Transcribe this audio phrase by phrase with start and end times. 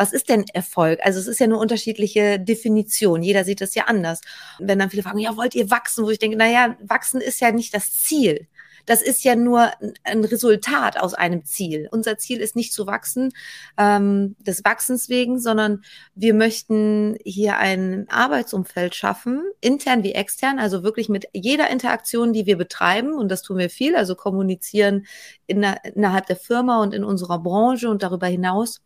[0.00, 0.98] was ist denn Erfolg?
[1.02, 3.22] Also es ist ja eine unterschiedliche Definition.
[3.22, 4.22] Jeder sieht das ja anders.
[4.58, 6.06] Wenn dann viele fragen, ja, wollt ihr wachsen?
[6.06, 8.48] Wo ich denke, naja, wachsen ist ja nicht das Ziel.
[8.86, 9.70] Das ist ja nur
[10.04, 11.86] ein Resultat aus einem Ziel.
[11.92, 13.32] Unser Ziel ist nicht zu wachsen,
[13.76, 15.82] ähm, des Wachsens wegen, sondern
[16.14, 22.46] wir möchten hier ein Arbeitsumfeld schaffen, intern wie extern, also wirklich mit jeder Interaktion, die
[22.46, 25.04] wir betreiben, und das tun wir viel, also kommunizieren
[25.46, 25.62] in,
[25.94, 28.80] innerhalb der Firma und in unserer Branche und darüber hinaus,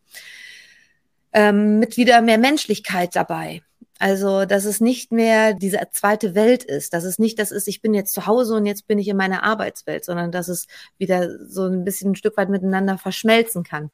[1.35, 3.61] ähm, mit wieder mehr Menschlichkeit dabei.
[3.99, 7.81] Also, dass es nicht mehr diese zweite Welt ist, dass es nicht das ist, ich
[7.81, 11.29] bin jetzt zu Hause und jetzt bin ich in meiner Arbeitswelt, sondern dass es wieder
[11.45, 13.89] so ein bisschen ein Stück weit miteinander verschmelzen kann.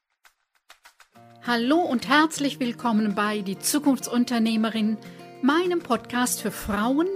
[1.46, 4.98] Hallo und herzlich willkommen bei Die Zukunftsunternehmerin,
[5.42, 7.08] meinem Podcast für Frauen,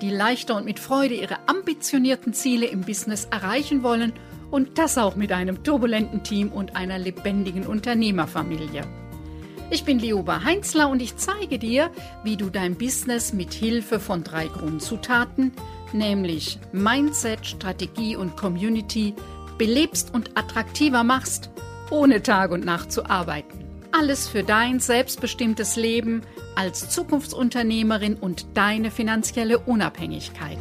[0.00, 4.12] die leichter und mit Freude ihre ambitionierten Ziele im Business erreichen wollen
[4.50, 8.82] und das auch mit einem turbulenten Team und einer lebendigen Unternehmerfamilie.
[9.70, 11.90] Ich bin Lioba Heinzler und ich zeige dir,
[12.24, 15.52] wie du dein Business mit Hilfe von drei Grundzutaten,
[15.92, 19.14] nämlich Mindset, Strategie und Community,
[19.58, 21.50] belebst und attraktiver machst,
[21.90, 23.64] ohne Tag und Nacht zu arbeiten.
[23.92, 26.22] Alles für dein selbstbestimmtes Leben
[26.56, 30.58] als Zukunftsunternehmerin und deine finanzielle Unabhängigkeit.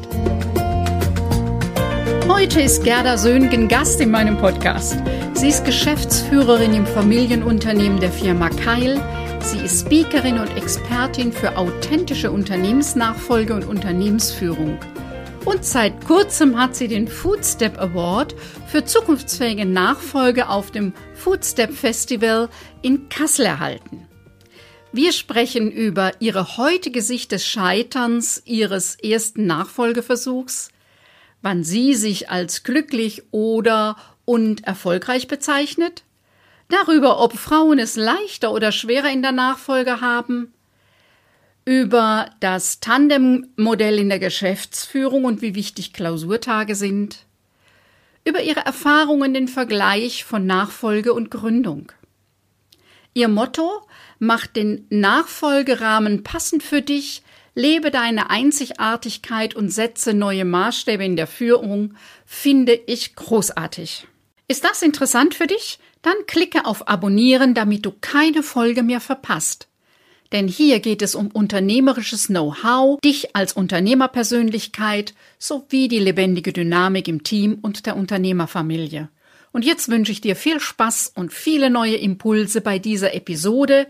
[2.27, 4.97] Heute ist Gerda Söhngen Gast in meinem Podcast.
[5.33, 9.01] Sie ist Geschäftsführerin im Familienunternehmen der Firma Keil.
[9.41, 14.79] Sie ist Speakerin und Expertin für authentische Unternehmensnachfolge und Unternehmensführung.
[15.45, 18.35] Und seit kurzem hat sie den Foodstep Award
[18.67, 22.49] für zukunftsfähige Nachfolge auf dem Foodstep Festival
[22.81, 24.07] in Kassel erhalten.
[24.91, 30.69] Wir sprechen über ihre heutige Sicht des Scheiterns ihres ersten Nachfolgeversuchs,
[31.41, 36.03] wann sie sich als glücklich oder und erfolgreich bezeichnet,
[36.69, 40.53] darüber, ob Frauen es leichter oder schwerer in der Nachfolge haben,
[41.65, 47.25] über das Tandemmodell in der Geschäftsführung und wie wichtig Klausurtage sind,
[48.23, 51.91] über ihre Erfahrungen den Vergleich von Nachfolge und Gründung.
[53.13, 53.81] Ihr Motto
[54.19, 57.23] macht den Nachfolgerahmen passend für dich,
[57.57, 61.95] lebe deine Einzigartigkeit und setze neue Maßstäbe in der Führung,
[62.25, 64.05] finde ich großartig.
[64.47, 65.79] Ist das interessant für dich?
[66.03, 69.67] Dann klicke auf Abonnieren, damit du keine Folge mehr verpasst.
[70.31, 77.23] Denn hier geht es um unternehmerisches Know-how, dich als Unternehmerpersönlichkeit sowie die lebendige Dynamik im
[77.23, 79.09] Team und der Unternehmerfamilie.
[79.51, 83.87] Und jetzt wünsche ich dir viel Spaß und viele neue Impulse bei dieser Episode,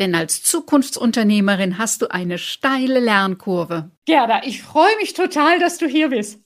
[0.00, 3.90] denn als Zukunftsunternehmerin hast du eine steile Lernkurve.
[4.06, 6.40] Gerda, ich freue mich total, dass du hier bist.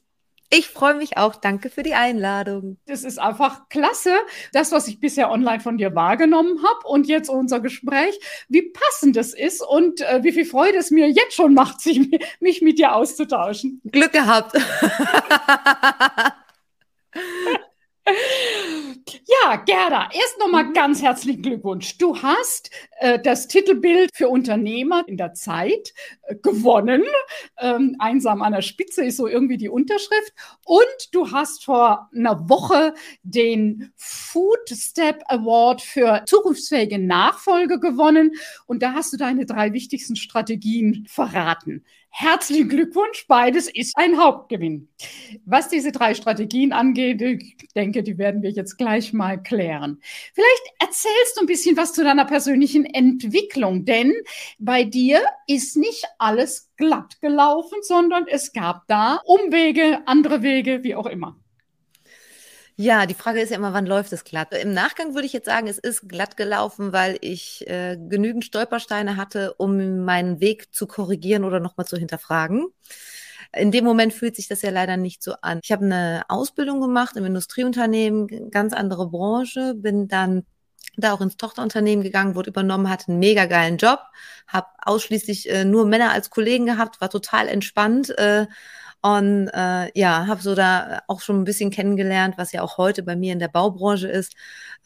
[0.50, 1.36] Ich freue mich auch.
[1.36, 2.76] Danke für die Einladung.
[2.86, 4.14] Das ist einfach klasse,
[4.52, 9.16] das, was ich bisher online von dir wahrgenommen habe und jetzt unser Gespräch, wie passend
[9.16, 12.00] es ist und äh, wie viel Freude es mir jetzt schon macht, sich,
[12.40, 13.80] mich mit dir auszutauschen.
[13.90, 14.56] Glück gehabt.
[19.24, 20.72] Ja, Gerda, erst nochmal mhm.
[20.72, 21.98] ganz herzlichen Glückwunsch.
[21.98, 25.92] Du hast äh, das Titelbild für Unternehmer in der Zeit
[26.22, 27.02] äh, gewonnen.
[27.58, 30.32] Ähm, einsam an der Spitze ist so irgendwie die Unterschrift.
[30.64, 38.32] Und du hast vor einer Woche den Food Step Award für zukunftsfähige Nachfolge gewonnen.
[38.66, 41.84] Und da hast du deine drei wichtigsten Strategien verraten.
[42.16, 44.88] Herzlichen Glückwunsch, beides ist ein Hauptgewinn.
[45.46, 50.00] Was diese drei Strategien angeht, ich denke, die werden wir jetzt gleich mal klären.
[50.32, 54.12] Vielleicht erzählst du ein bisschen was zu deiner persönlichen Entwicklung, denn
[54.60, 60.94] bei dir ist nicht alles glatt gelaufen, sondern es gab da Umwege, andere Wege, wie
[60.94, 61.36] auch immer.
[62.76, 64.52] Ja, die Frage ist ja immer, wann läuft es glatt?
[64.52, 69.16] Im Nachgang würde ich jetzt sagen, es ist glatt gelaufen, weil ich äh, genügend Stolpersteine
[69.16, 72.66] hatte, um meinen Weg zu korrigieren oder nochmal zu hinterfragen.
[73.52, 75.60] In dem Moment fühlt sich das ja leider nicht so an.
[75.62, 80.44] Ich habe eine Ausbildung gemacht im Industrieunternehmen, ganz andere Branche, bin dann
[80.96, 84.00] da auch ins Tochterunternehmen gegangen, wurde übernommen, hatte einen mega geilen Job,
[84.48, 88.10] habe ausschließlich äh, nur Männer als Kollegen gehabt, war total entspannt.
[88.18, 88.46] Äh,
[89.04, 93.02] und äh, ja, habe so da auch schon ein bisschen kennengelernt, was ja auch heute
[93.02, 94.34] bei mir in der Baubranche ist,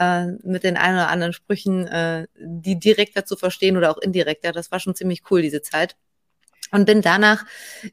[0.01, 4.51] äh, mit den ein oder anderen Sprüchen, äh, die direkter zu verstehen oder auch indirekter.
[4.51, 5.97] Das war schon ziemlich cool, diese Zeit
[6.71, 7.45] und bin danach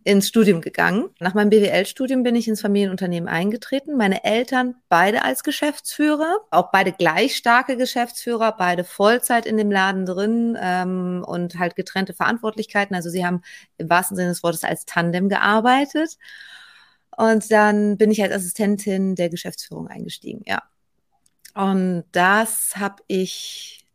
[0.04, 1.10] ins Studium gegangen.
[1.20, 3.98] Nach meinem BWL-Studium bin ich ins Familienunternehmen eingetreten.
[3.98, 10.06] Meine Eltern beide als Geschäftsführer, auch beide gleich starke Geschäftsführer, beide Vollzeit in dem Laden
[10.06, 12.96] drin ähm, und halt getrennte Verantwortlichkeiten.
[12.96, 13.42] Also sie haben
[13.78, 16.18] im wahrsten Sinne des Wortes als Tandem gearbeitet.
[17.18, 20.62] Und dann bin ich als Assistentin der Geschäftsführung eingestiegen, ja.
[21.54, 23.86] Und das habe ich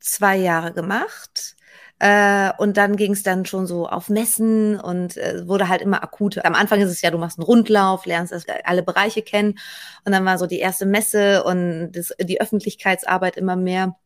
[0.00, 1.55] zwei Jahre gemacht.
[1.98, 6.02] Äh, und dann ging es dann schon so auf Messen und äh, wurde halt immer
[6.02, 6.44] akut.
[6.44, 9.58] Am Anfang ist es ja, du machst einen Rundlauf, lernst das, alle Bereiche kennen.
[10.04, 13.96] Und dann war so die erste Messe und das, die Öffentlichkeitsarbeit immer mehr.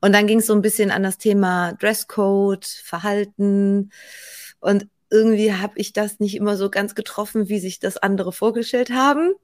[0.00, 3.90] Und dann ging es so ein bisschen an das Thema Dresscode, Verhalten.
[4.60, 8.90] Und irgendwie habe ich das nicht immer so ganz getroffen, wie sich das andere vorgestellt
[8.90, 9.34] haben.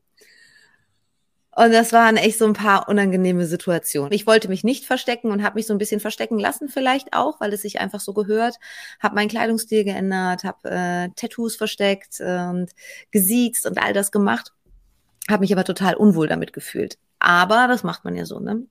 [1.54, 4.12] Und das waren echt so ein paar unangenehme Situationen.
[4.12, 7.40] Ich wollte mich nicht verstecken und habe mich so ein bisschen verstecken lassen vielleicht auch,
[7.40, 8.56] weil es sich einfach so gehört.
[9.00, 12.70] Habe meinen Kleidungsstil geändert, habe äh, Tattoos versteckt und
[13.10, 14.52] gesiezt und all das gemacht.
[15.28, 16.96] Habe mich aber total unwohl damit gefühlt.
[17.18, 18.66] Aber das macht man ja so, ne?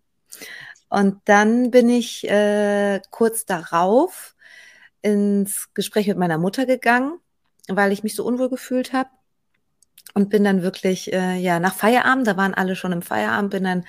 [0.89, 4.35] Und dann bin ich äh, kurz darauf
[5.01, 7.19] ins Gespräch mit meiner Mutter gegangen,
[7.67, 9.09] weil ich mich so unwohl gefühlt habe
[10.13, 13.63] und bin dann wirklich, äh, ja, nach Feierabend, da waren alle schon im Feierabend, bin
[13.63, 13.85] dann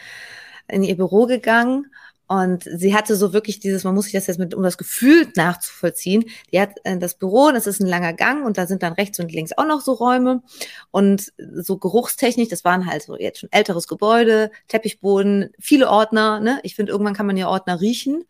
[0.68, 1.86] in ihr Büro gegangen
[2.32, 5.28] und sie hatte so wirklich dieses, man muss sich das jetzt mit, um das Gefühl
[5.36, 8.94] nachzuvollziehen, die hat äh, das Büro, das ist ein langer Gang und da sind dann
[8.94, 10.42] rechts und links auch noch so Räume
[10.90, 16.58] und so geruchstechnisch, das waren halt so jetzt schon älteres Gebäude, Teppichboden, viele Ordner, ne?
[16.62, 18.24] Ich finde, irgendwann kann man ja Ordner riechen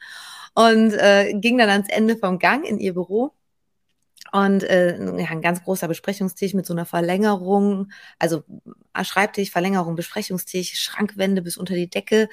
[0.55, 3.33] und äh, ging dann ans Ende vom Gang in ihr Büro
[4.33, 8.45] und äh, ja, ein ganz großer Besprechungstisch mit so einer Verlängerung, also
[8.95, 12.31] äh, Schreibtisch, Verlängerung, Besprechungstisch, Schrankwände bis unter die Decke.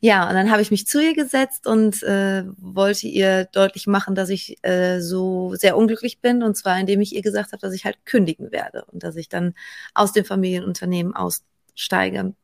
[0.00, 4.16] Ja, und dann habe ich mich zu ihr gesetzt und äh, wollte ihr deutlich machen,
[4.16, 6.42] dass ich äh, so sehr unglücklich bin.
[6.42, 9.28] Und zwar, indem ich ihr gesagt habe, dass ich halt kündigen werde und dass ich
[9.28, 9.54] dann
[9.94, 12.34] aus dem Familienunternehmen aussteige.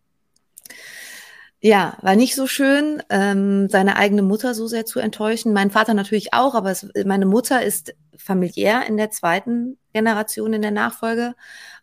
[1.66, 5.54] Ja, war nicht so schön, ähm, seine eigene Mutter so sehr zu enttäuschen.
[5.54, 10.60] Mein Vater natürlich auch, aber es, meine Mutter ist familiär in der zweiten Generation in
[10.60, 11.34] der Nachfolge.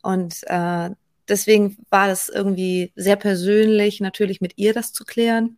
[0.04, 0.92] Und äh,
[1.28, 5.57] deswegen war das irgendwie sehr persönlich, natürlich mit ihr das zu klären.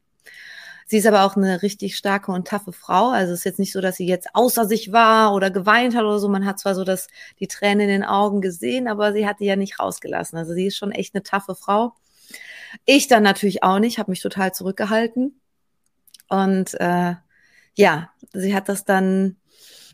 [0.88, 3.10] Sie ist aber auch eine richtig starke und taffe Frau.
[3.10, 6.04] Also es ist jetzt nicht so, dass sie jetzt außer sich war oder geweint hat
[6.04, 6.30] oder so.
[6.30, 7.10] Man hat zwar so das,
[7.42, 10.38] die Tränen in den Augen gesehen, aber sie hat die ja nicht rausgelassen.
[10.38, 11.94] Also sie ist schon echt eine taffe Frau.
[12.86, 15.40] Ich dann natürlich auch nicht, habe mich total zurückgehalten.
[16.30, 17.16] Und äh,
[17.76, 19.38] ja, sie hat das dann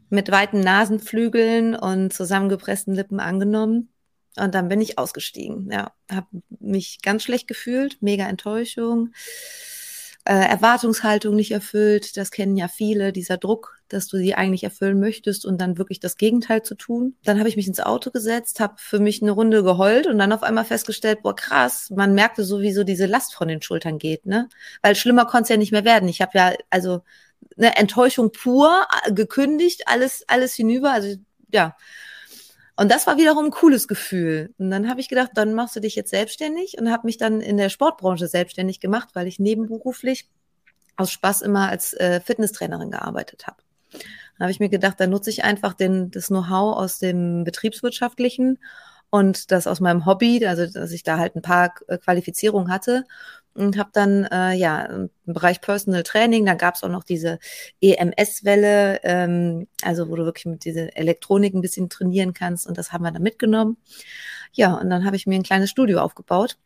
[0.10, 3.90] mit weiten Nasenflügeln und zusammengepressten Lippen angenommen.
[4.38, 5.70] Und dann bin ich ausgestiegen.
[5.72, 6.28] Ja, habe
[6.60, 9.12] mich ganz schlecht gefühlt, mega Enttäuschung
[10.30, 12.16] äh, Erwartungshaltung nicht erfüllt.
[12.16, 16.00] Das kennen ja viele, dieser Druck, dass du sie eigentlich erfüllen möchtest und dann wirklich
[16.00, 17.16] das Gegenteil zu tun.
[17.24, 20.32] Dann habe ich mich ins Auto gesetzt, habe für mich eine Runde geheult und dann
[20.32, 24.50] auf einmal festgestellt, boah krass, man merkte sowieso diese Last von den Schultern geht, ne?
[24.84, 26.08] Weil schlimmer konnte es ja nicht mehr werden.
[26.08, 27.02] Ich habe ja also
[27.58, 31.16] eine Enttäuschung pur äh, gekündigt, alles alles hinüber, also
[31.52, 31.76] ja.
[32.80, 34.54] Und das war wiederum ein cooles Gefühl.
[34.58, 37.42] Und dann habe ich gedacht, dann machst du dich jetzt selbstständig und habe mich dann
[37.42, 40.30] in der Sportbranche selbstständig gemacht, weil ich nebenberuflich
[40.96, 43.58] aus Spaß immer als äh, Fitnesstrainerin gearbeitet habe.
[43.92, 48.60] Dann habe ich mir gedacht, dann nutze ich einfach den, das Know-how aus dem Betriebswirtschaftlichen
[49.10, 53.06] und das aus meinem Hobby, also dass ich da halt ein paar äh, Qualifizierungen hatte
[53.54, 57.40] und habe dann äh, ja im Bereich Personal Training, da gab es auch noch diese
[57.82, 62.92] EMS-Welle, ähm, also wo du wirklich mit dieser Elektronik ein bisschen trainieren kannst und das
[62.94, 63.78] haben wir dann mitgenommen.
[64.54, 66.58] Ja, und dann habe ich mir ein kleines Studio aufgebaut.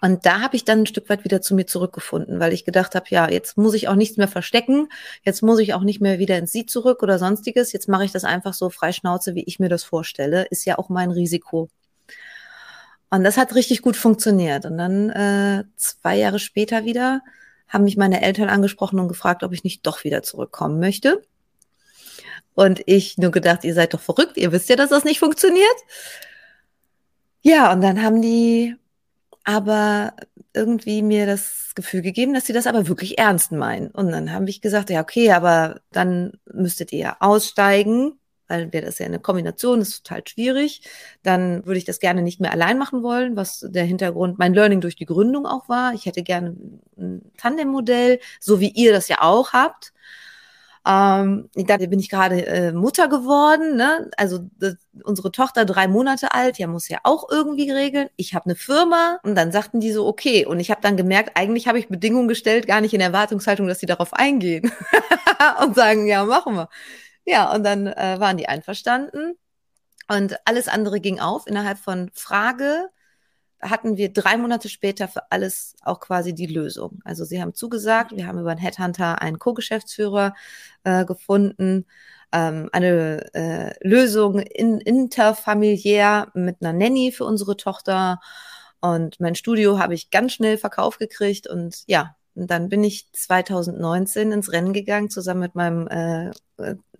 [0.00, 2.94] Und da habe ich dann ein Stück weit wieder zu mir zurückgefunden, weil ich gedacht
[2.94, 4.88] habe, ja, jetzt muss ich auch nichts mehr verstecken,
[5.24, 8.12] jetzt muss ich auch nicht mehr wieder ins Sie zurück oder sonstiges, jetzt mache ich
[8.12, 11.68] das einfach so frei Schnauze, wie ich mir das vorstelle, ist ja auch mein Risiko.
[13.10, 14.64] Und das hat richtig gut funktioniert.
[14.64, 17.22] Und dann äh, zwei Jahre später wieder
[17.68, 21.22] haben mich meine Eltern angesprochen und gefragt, ob ich nicht doch wieder zurückkommen möchte.
[22.54, 25.76] Und ich nur gedacht, ihr seid doch verrückt, ihr wisst ja, dass das nicht funktioniert.
[27.42, 28.76] Ja, und dann haben die
[29.50, 30.14] aber
[30.54, 33.90] irgendwie mir das Gefühl gegeben, dass sie das aber wirklich ernst meinen.
[33.90, 38.98] Und dann habe ich gesagt, ja, okay, aber dann müsstet ihr aussteigen weil wäre das
[38.98, 40.82] ja eine Kombination, ist total schwierig.
[41.22, 44.80] Dann würde ich das gerne nicht mehr allein machen wollen, was der Hintergrund, mein Learning
[44.80, 45.94] durch die Gründung auch war.
[45.94, 46.56] Ich hätte gerne
[46.98, 49.92] ein Tandem-Modell, so wie ihr das ja auch habt.
[50.86, 54.10] Ähm, da bin ich gerade äh, Mutter geworden, ne?
[54.16, 58.08] Also das, unsere Tochter drei Monate alt, ja muss ja auch irgendwie regeln.
[58.16, 61.32] Ich habe eine Firma und dann sagten die so okay und ich habe dann gemerkt,
[61.36, 64.72] eigentlich habe ich Bedingungen gestellt, gar nicht in Erwartungshaltung, dass sie darauf eingehen
[65.62, 66.68] und sagen ja machen wir.
[67.26, 69.36] Ja, und dann äh, waren die einverstanden.
[70.08, 71.46] Und alles andere ging auf.
[71.46, 72.88] Innerhalb von Frage
[73.60, 77.00] hatten wir drei Monate später für alles auch quasi die Lösung.
[77.04, 80.34] Also sie haben zugesagt, wir haben über einen Headhunter einen Co-Geschäftsführer
[80.84, 81.86] äh, gefunden,
[82.32, 88.20] ähm, eine äh, Lösung in, interfamiliär mit einer Nanny für unsere Tochter.
[88.80, 93.10] Und mein Studio habe ich ganz schnell verkauft gekriegt und ja, Und dann bin ich
[93.12, 96.30] 2019 ins Rennen gegangen, zusammen mit meinem äh,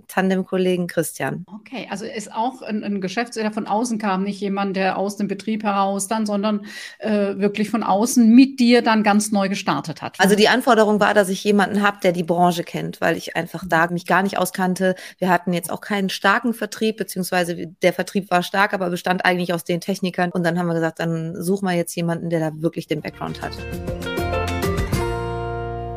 [0.09, 1.45] Tandem-Kollegen Christian.
[1.47, 5.17] Okay, also ist auch ein, ein Geschäftsführer, der von außen kam, nicht jemand, der aus
[5.17, 6.67] dem Betrieb heraus dann, sondern
[6.99, 10.19] äh, wirklich von außen mit dir dann ganz neu gestartet hat.
[10.19, 13.65] Also die Anforderung war, dass ich jemanden habe, der die Branche kennt, weil ich einfach
[13.69, 14.97] da mich gar nicht auskannte.
[15.19, 19.55] Wir hatten jetzt auch keinen starken Vertrieb, beziehungsweise der Vertrieb war stark, aber bestand eigentlich
[19.55, 20.31] aus den Technikern.
[20.33, 23.41] Und dann haben wir gesagt, dann suchen wir jetzt jemanden, der da wirklich den Background
[23.43, 23.53] hat.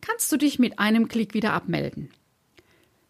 [0.00, 2.10] kannst du dich mit einem Klick wieder abmelden.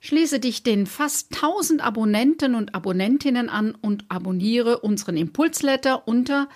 [0.01, 6.49] Schließe dich den fast 1000 Abonnenten und Abonnentinnen an und abonniere unseren Impulsletter unter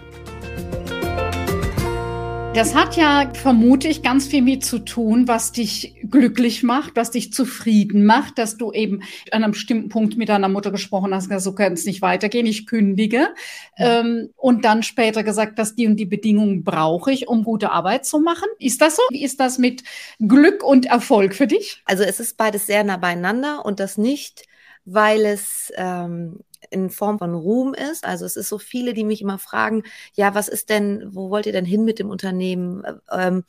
[2.53, 7.09] Das hat ja, vermute ich, ganz viel mit zu tun, was dich glücklich macht, was
[7.09, 11.31] dich zufrieden macht, dass du eben an einem bestimmten Punkt mit deiner Mutter gesprochen hast,
[11.41, 13.29] so kann es nicht weitergehen, ich kündige.
[13.75, 14.01] Ja.
[14.01, 18.05] Ähm, und dann später gesagt, dass die und die Bedingungen brauche ich, um gute Arbeit
[18.05, 18.47] zu machen.
[18.59, 19.01] Ist das so?
[19.09, 19.83] Wie ist das mit
[20.19, 21.81] Glück und Erfolg für dich?
[21.85, 24.45] Also es ist beides sehr nah beieinander und das nicht,
[24.85, 26.41] weil es ähm,
[26.73, 28.05] in Form von Ruhm ist.
[28.05, 29.83] Also es ist so viele, die mich immer fragen,
[30.15, 32.83] ja, was ist denn, wo wollt ihr denn hin mit dem Unternehmen?
[33.11, 33.43] Ähm,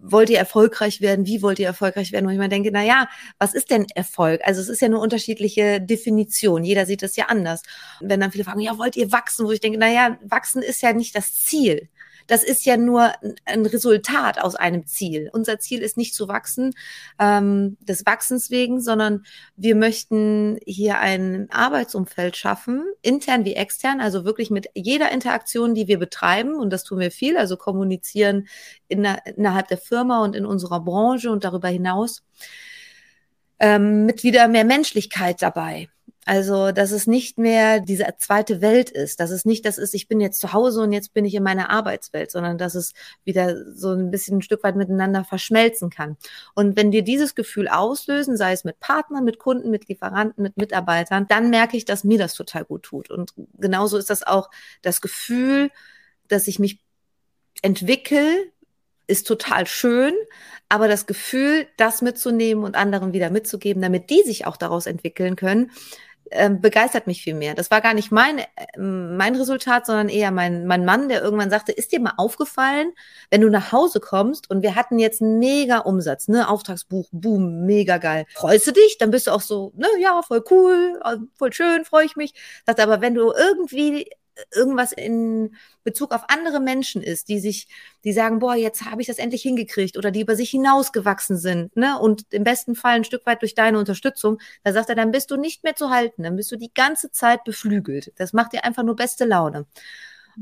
[0.00, 1.26] wollt ihr erfolgreich werden?
[1.26, 2.26] Wie wollt ihr erfolgreich werden?
[2.26, 4.40] Und ich mir denke, na ja, was ist denn Erfolg?
[4.44, 6.64] Also es ist ja eine unterschiedliche Definition.
[6.64, 7.62] Jeder sieht das ja anders.
[8.00, 9.46] wenn dann viele fragen, ja, wollt ihr wachsen?
[9.46, 11.88] Wo ich denke, na ja, wachsen ist ja nicht das Ziel
[12.26, 13.12] das ist ja nur
[13.44, 15.30] ein Resultat aus einem Ziel.
[15.32, 16.74] Unser Ziel ist nicht zu wachsen,
[17.18, 19.24] ähm, des Wachsens wegen, sondern
[19.56, 25.88] wir möchten hier ein Arbeitsumfeld schaffen, intern wie extern, also wirklich mit jeder Interaktion, die
[25.88, 28.48] wir betreiben, und das tun wir viel, also kommunizieren
[28.88, 29.06] in,
[29.36, 32.24] innerhalb der Firma und in unserer Branche und darüber hinaus,
[33.58, 35.88] ähm, mit wieder mehr Menschlichkeit dabei.
[36.28, 40.08] Also, dass es nicht mehr diese zweite Welt ist, dass es nicht das ist, ich
[40.08, 43.72] bin jetzt zu Hause und jetzt bin ich in meiner Arbeitswelt, sondern dass es wieder
[43.72, 46.16] so ein bisschen ein Stück weit miteinander verschmelzen kann.
[46.56, 50.56] Und wenn wir dieses Gefühl auslösen, sei es mit Partnern, mit Kunden, mit Lieferanten, mit
[50.56, 53.08] Mitarbeitern, dann merke ich, dass mir das total gut tut.
[53.08, 54.50] Und genauso ist das auch
[54.82, 55.70] das Gefühl,
[56.26, 56.80] dass ich mich
[57.62, 58.50] entwickle,
[59.06, 60.12] ist total schön,
[60.68, 65.36] aber das Gefühl, das mitzunehmen und anderen wieder mitzugeben, damit die sich auch daraus entwickeln
[65.36, 65.70] können,
[66.30, 67.54] ähm, begeistert mich viel mehr.
[67.54, 71.50] Das war gar nicht mein, äh, mein Resultat, sondern eher mein, mein Mann, der irgendwann
[71.50, 72.92] sagte, ist dir mal aufgefallen,
[73.30, 77.66] wenn du nach Hause kommst und wir hatten jetzt einen mega Umsatz, ne, Auftragsbuch, boom,
[77.66, 78.26] mega geil.
[78.34, 78.98] Freust du dich?
[78.98, 82.34] Dann bist du auch so, ne, ja, voll cool, äh, voll schön, freue ich mich.
[82.66, 84.10] Sagt aber, wenn du irgendwie
[84.54, 87.68] irgendwas in Bezug auf andere Menschen ist, die sich,
[88.04, 91.76] die sagen, boah, jetzt habe ich das endlich hingekriegt oder die über sich hinausgewachsen sind,
[91.76, 91.98] ne?
[91.98, 95.30] Und im besten Fall ein Stück weit durch deine Unterstützung, da sagt er, dann bist
[95.30, 98.12] du nicht mehr zu halten, dann bist du die ganze Zeit beflügelt.
[98.16, 99.66] Das macht dir einfach nur beste Laune.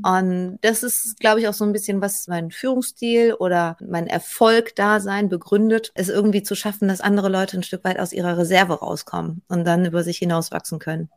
[0.03, 4.75] Und das ist, glaube ich, auch so ein bisschen, was mein Führungsstil oder mein Erfolg
[4.75, 8.37] da sein begründet, es irgendwie zu schaffen, dass andere Leute ein Stück weit aus ihrer
[8.37, 11.09] Reserve rauskommen und dann über sich hinauswachsen können.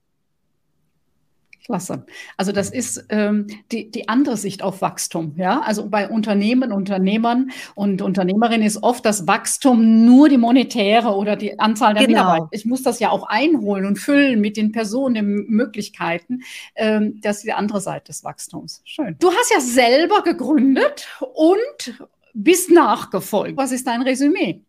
[1.68, 2.06] Klasse.
[2.38, 5.34] Also das ist ähm, die, die andere Sicht auf Wachstum.
[5.36, 11.36] Ja, also bei Unternehmen, Unternehmern und Unternehmerinnen ist oft das Wachstum nur die monetäre oder
[11.36, 12.22] die Anzahl der genau.
[12.22, 12.48] Mitarbeiter.
[12.52, 16.40] Ich muss das ja auch einholen und füllen mit den Personen, den Möglichkeiten.
[16.74, 18.80] Ähm, das ist die andere Seite des Wachstums.
[18.84, 19.16] Schön.
[19.18, 21.98] Du hast ja selber gegründet und
[22.32, 23.58] bist nachgefolgt.
[23.58, 24.62] Was ist dein Resümee?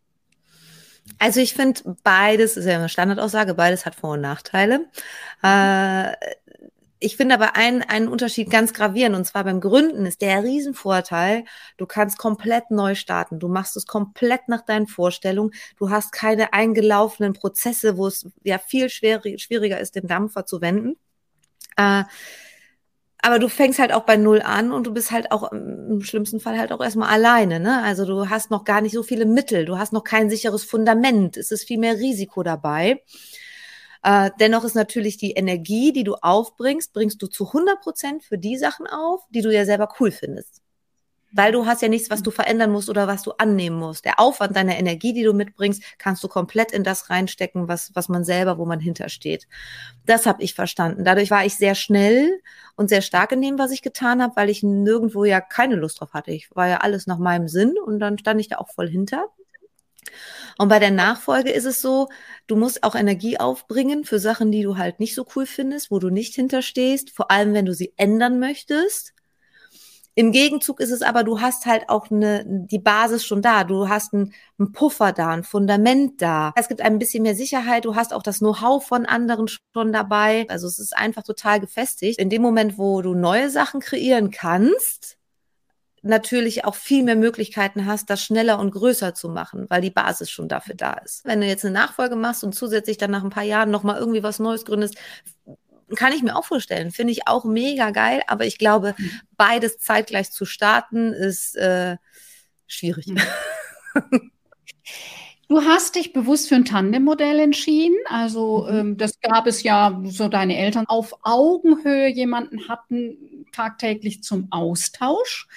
[1.18, 4.86] Also ich finde beides, ist ja eine Standardaussage, beides hat Vor- und Nachteile.
[5.41, 6.12] Äh,
[7.00, 11.46] ich finde aber einen, einen Unterschied ganz gravierend, und zwar beim Gründen ist der Riesenvorteil,
[11.77, 13.39] du kannst komplett neu starten.
[13.39, 15.51] Du machst es komplett nach deinen Vorstellungen.
[15.77, 20.62] Du hast keine eingelaufenen Prozesse, wo es ja viel schwer, schwieriger ist, den Dampfer zu
[20.62, 20.98] wenden.
[21.77, 22.03] Äh,
[23.22, 26.39] aber du fängst halt auch bei Null an und du bist halt auch im schlimmsten
[26.39, 27.60] Fall halt auch erstmal alleine.
[27.60, 27.82] Ne?
[27.84, 31.36] Also du hast noch gar nicht so viele Mittel, du hast noch kein sicheres Fundament,
[31.36, 33.01] es ist viel mehr Risiko dabei.
[34.03, 38.38] Äh, dennoch ist natürlich die Energie, die du aufbringst, bringst du zu 100 Prozent für
[38.38, 40.62] die Sachen auf, die du ja selber cool findest.
[41.32, 44.03] Weil du hast ja nichts, was du verändern musst oder was du annehmen musst.
[44.03, 48.10] Der Aufwand deiner Energie, die du mitbringst, kannst du komplett in das reinstecken, was, was
[48.10, 49.48] man selber, wo man hintersteht.
[50.08, 51.03] Das habe ich verstanden.
[51.03, 52.41] Dadurch war ich sehr schnell
[52.75, 56.00] und sehr stark in dem, was ich getan habe, weil ich nirgendwo ja keine Lust
[56.00, 56.32] drauf hatte.
[56.32, 59.27] Ich war ja alles nach meinem Sinn und dann stand ich da auch voll hinter.
[60.58, 62.10] Und bei der Nachfolge ist es so,
[62.48, 66.00] du musst auch Energie aufbringen für Sachen, die du halt nicht so cool findest, wo
[66.00, 69.13] du nicht hinterstehst, vor allem wenn du sie ändern möchtest.
[70.15, 73.63] Im Gegenzug ist es aber, du hast halt auch eine, die Basis schon da.
[73.63, 76.51] Du hast einen, einen Puffer da, ein Fundament da.
[76.58, 77.86] Es gibt ein bisschen mehr Sicherheit.
[77.86, 80.46] Du hast auch das Know-how von anderen schon dabei.
[80.50, 82.20] Also es ist einfach total gefestigt.
[82.20, 85.18] In dem Moment, wo du neue Sachen kreieren kannst,
[86.01, 90.29] natürlich auch viel mehr Möglichkeiten hast, das schneller und größer zu machen, weil die Basis
[90.29, 91.25] schon dafür da ist.
[91.25, 94.24] Wenn du jetzt eine Nachfolge machst und zusätzlich dann nach ein paar Jahren nochmal irgendwie
[94.24, 94.96] was Neues gründest,
[95.96, 96.91] kann ich mir auch vorstellen.
[96.91, 99.12] Finde ich auch mega geil, aber ich glaube, mhm.
[99.38, 101.98] beides zeitgleich zu starten ist äh,
[102.68, 103.08] schwierig.
[103.08, 103.20] Mhm.
[105.50, 107.98] Du hast dich bewusst für ein Tandem-Modell entschieden.
[108.08, 108.77] Also mhm.
[108.77, 115.48] ähm, das gab es ja, so deine Eltern auf Augenhöhe jemanden hatten tagtäglich zum Austausch.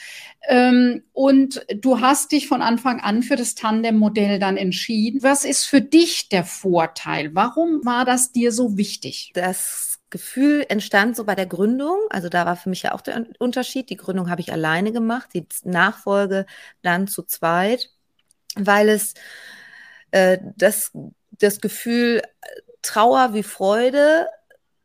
[0.49, 5.23] Ähm, und du hast dich von Anfang an für das Tandem-Modell dann entschieden.
[5.23, 7.35] Was ist für dich der Vorteil?
[7.35, 9.33] Warum war das dir so wichtig?
[9.35, 11.99] Das Gefühl entstand so bei der Gründung.
[12.09, 13.91] Also da war für mich ja auch der Unterschied.
[13.91, 16.47] Die Gründung habe ich alleine gemacht, die Nachfolge
[16.81, 17.91] dann zu zweit,
[18.57, 19.13] weil es
[20.13, 20.93] äh, das,
[21.33, 22.23] das Gefühl
[22.83, 24.27] Trauer wie Freude,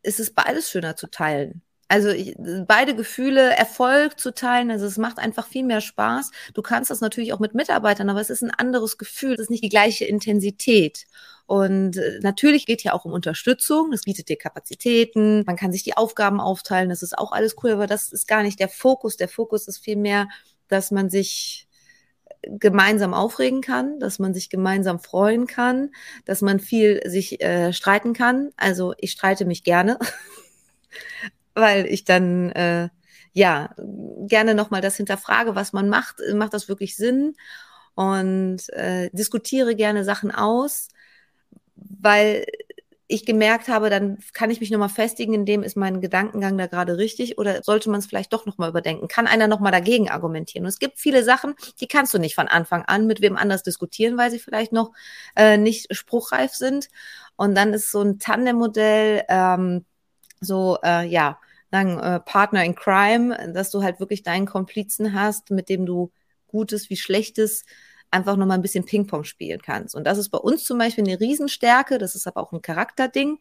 [0.04, 1.62] ist es beides schöner zu teilen.
[1.90, 2.36] Also ich,
[2.68, 6.32] beide Gefühle, Erfolg zu teilen, also es macht einfach viel mehr Spaß.
[6.54, 9.50] Du kannst das natürlich auch mit Mitarbeitern, aber es ist ein anderes Gefühl, es ist
[9.50, 11.06] nicht die gleiche Intensität.
[11.46, 15.84] Und äh, natürlich geht ja auch um Unterstützung, es bietet dir Kapazitäten, man kann sich
[15.84, 19.16] die Aufgaben aufteilen, das ist auch alles cool, aber das ist gar nicht der Fokus.
[19.16, 20.28] Der Fokus ist vielmehr,
[20.68, 21.67] dass man sich
[22.50, 25.92] gemeinsam aufregen kann, dass man sich gemeinsam freuen kann,
[26.26, 28.50] dass man viel sich äh, streiten kann.
[28.58, 30.00] Also ich streite mich gerne,
[31.54, 32.90] weil ich dann äh,
[33.34, 33.70] ja
[34.28, 36.18] gerne nochmal das hinterfrage, was man macht.
[36.34, 37.36] Macht das wirklich Sinn?
[37.96, 40.90] Und äh, diskutiere gerne Sachen aus,
[41.76, 42.46] weil
[43.10, 46.68] ich gemerkt habe, dann kann ich mich nochmal festigen, in dem ist mein Gedankengang da
[46.68, 49.08] gerade richtig oder sollte man es vielleicht doch nochmal überdenken?
[49.08, 50.66] Kann einer nochmal dagegen argumentieren?
[50.66, 53.64] Und es gibt viele Sachen, die kannst du nicht von Anfang an mit wem anders
[53.64, 54.92] diskutieren, weil sie vielleicht noch
[55.38, 56.90] äh, nicht spruchreif sind.
[57.38, 59.86] Und dann ist so ein Tandem-Modell ähm,
[60.42, 61.40] so, äh, ja,
[61.72, 66.12] sagen, äh, Partner in Crime, dass du halt wirklich deinen Komplizen hast, mit dem du
[66.48, 67.64] Gutes wie Schlechtes
[68.12, 69.96] einfach nochmal ein bisschen Ping-Pong spielen kannst.
[69.96, 73.40] Und das ist bei uns zum Beispiel eine Riesenstärke, das ist aber auch ein Charakterding.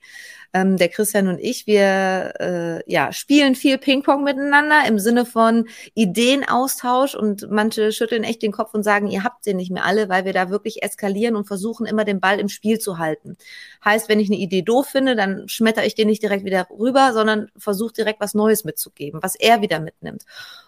[0.53, 5.69] Ähm, der Christian und ich, wir äh, ja, spielen viel Ping-Pong miteinander im Sinne von
[5.95, 10.09] Ideenaustausch und manche schütteln echt den Kopf und sagen, ihr habt sie nicht mehr alle,
[10.09, 13.37] weil wir da wirklich eskalieren und versuchen immer den Ball im Spiel zu halten.
[13.85, 17.13] Heißt, wenn ich eine Idee doof finde, dann schmetter ich den nicht direkt wieder rüber,
[17.13, 20.25] sondern versuche direkt was Neues mitzugeben, was er wieder mitnimmt.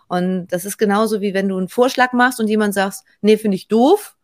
[0.09, 3.57] Und das ist genauso wie wenn du einen Vorschlag machst und jemand sagt, nee, finde
[3.57, 4.17] ich doof,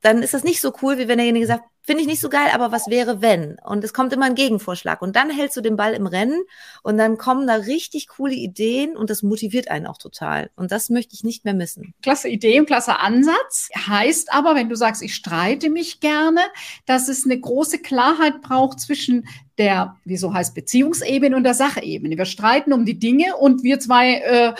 [0.00, 2.48] dann ist das nicht so cool, wie wenn derjenige sagt, finde ich nicht so geil,
[2.52, 3.58] aber was wäre, wenn?
[3.64, 5.02] Und es kommt immer ein Gegenvorschlag.
[5.02, 6.42] Und dann hältst du den Ball im Rennen
[6.82, 10.50] und dann kommen da richtig coole Ideen und das motiviert einen auch total.
[10.56, 11.94] Und das möchte ich nicht mehr missen.
[12.02, 13.68] Klasse Idee und klasse Ansatz.
[13.76, 16.40] Heißt aber, wenn du sagst, ich streite mich gerne,
[16.86, 19.26] dass es eine große Klarheit braucht zwischen
[19.58, 22.18] der, wie so heißt, Beziehungsebene und der Sachebene.
[22.18, 24.54] Wir streiten um die Dinge und wir zwei, äh,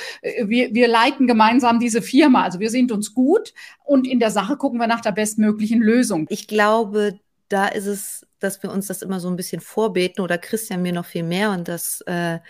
[0.47, 2.45] wir, wir leiten gemeinsam diese Firma.
[2.45, 6.27] Also wir sind uns gut und in der Sache gucken wir nach der bestmöglichen Lösung.
[6.31, 7.14] Ich glaube,
[7.55, 10.93] da ist es, dass wir uns das immer so ein bisschen vorbeten oder Christian mir
[10.93, 12.41] noch viel mehr und das äh,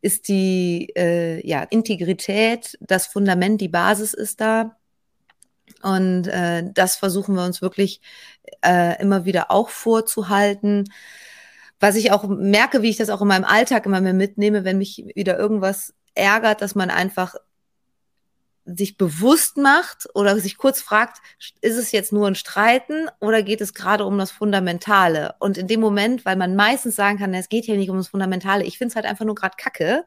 [0.00, 4.76] ist die äh, ja, Integrität, das Fundament, die Basis ist da.
[5.82, 8.00] Und äh, das versuchen wir uns wirklich
[8.64, 10.90] äh, immer wieder auch vorzuhalten.
[11.78, 14.78] Was ich auch merke, wie ich das auch in meinem Alltag immer mehr mitnehme, wenn
[14.78, 17.34] mich wieder irgendwas ärgert, dass man einfach
[18.64, 21.18] sich bewusst macht oder sich kurz fragt,
[21.60, 25.34] ist es jetzt nur ein Streiten oder geht es gerade um das Fundamentale?
[25.40, 28.08] Und in dem Moment, weil man meistens sagen kann, es geht hier nicht um das
[28.08, 30.04] Fundamentale, ich finde es halt einfach nur gerade Kacke,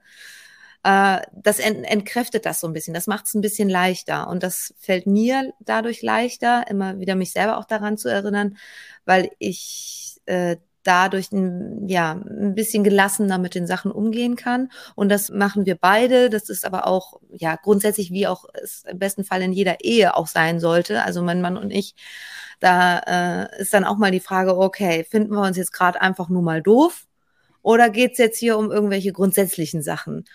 [0.83, 4.27] äh, das ent entkräftet das so ein bisschen, das macht es ein bisschen leichter.
[4.27, 8.57] Und das fällt mir dadurch leichter, immer wieder mich selber auch daran zu erinnern,
[9.05, 14.69] weil ich äh, dadurch ein, ja, ein bisschen gelassener mit den Sachen umgehen kann.
[14.95, 16.29] Und das machen wir beide.
[16.29, 20.15] Das ist aber auch, ja, grundsätzlich, wie auch es im besten Fall in jeder Ehe
[20.15, 21.03] auch sein sollte.
[21.03, 21.95] Also mein Mann und ich,
[22.59, 26.29] da äh, ist dann auch mal die Frage, okay, finden wir uns jetzt gerade einfach
[26.29, 27.07] nur mal doof?
[27.61, 30.25] Oder geht's jetzt hier um irgendwelche grundsätzlichen Sachen?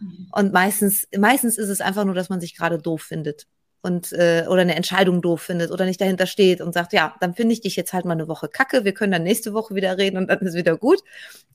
[0.00, 0.28] Mhm.
[0.30, 3.46] Und meistens, meistens ist es einfach nur, dass man sich gerade doof findet
[3.86, 7.34] und äh, oder eine Entscheidung doof findet oder nicht dahinter steht und sagt, ja, dann
[7.34, 9.96] finde ich dich jetzt halt mal eine Woche kacke, wir können dann nächste Woche wieder
[9.96, 11.02] reden und dann ist wieder gut.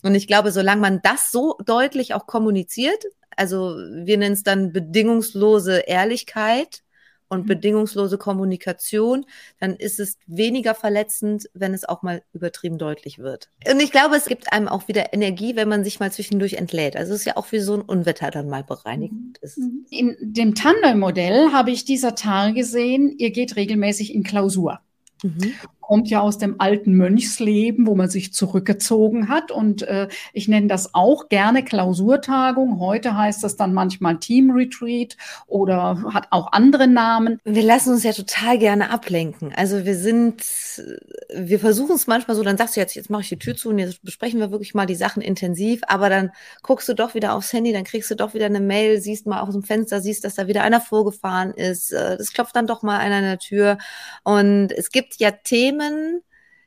[0.01, 3.03] Und ich glaube, solange man das so deutlich auch kommuniziert,
[3.35, 6.83] also wir nennen es dann bedingungslose Ehrlichkeit,
[7.31, 7.47] und mhm.
[7.47, 9.25] bedingungslose Kommunikation,
[9.59, 13.49] dann ist es weniger verletzend, wenn es auch mal übertrieben deutlich wird.
[13.69, 16.97] Und ich glaube, es gibt einem auch wieder Energie, wenn man sich mal zwischendurch entlädt.
[16.97, 19.57] Also es ist ja auch wie so ein Unwetter dann mal bereinigend ist.
[19.57, 19.85] Mhm.
[19.89, 24.81] In dem Tandem-Modell habe ich dieser Tage gesehen, ihr geht regelmäßig in Klausur.
[25.23, 25.53] Mhm
[25.91, 29.51] kommt ja aus dem alten Mönchsleben, wo man sich zurückgezogen hat.
[29.51, 32.79] Und äh, ich nenne das auch gerne Klausurtagung.
[32.79, 37.39] Heute heißt das dann manchmal Team Retreat oder hat auch andere Namen.
[37.43, 39.51] Wir lassen uns ja total gerne ablenken.
[39.53, 40.45] Also wir sind,
[41.35, 43.67] wir versuchen es manchmal so, dann sagst du jetzt, jetzt mache ich die Tür zu
[43.67, 46.31] und jetzt besprechen wir wirklich mal die Sachen intensiv, aber dann
[46.63, 49.41] guckst du doch wieder aufs Handy, dann kriegst du doch wieder eine Mail, siehst mal
[49.41, 51.91] aus dem Fenster, siehst, dass da wieder einer vorgefahren ist.
[51.91, 53.77] Äh, das klopft dann doch mal einer an der Tür.
[54.23, 56.23] Und es gibt ja Themen, Themen,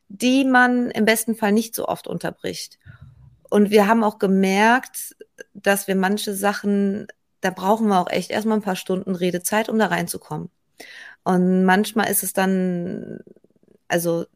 [0.09, 2.79] die man im besten Fall nicht so oft unterbricht.
[3.51, 5.17] Und wir haben auch gemerkt,
[5.55, 7.07] dass wir manche Sachen,
[7.41, 10.51] da brauchen wir auch echt erstmal ein paar Stunden Redezeit, um da reinzukommen.
[11.23, 13.21] Und manchmal ist es dann,
[13.89, 14.27] also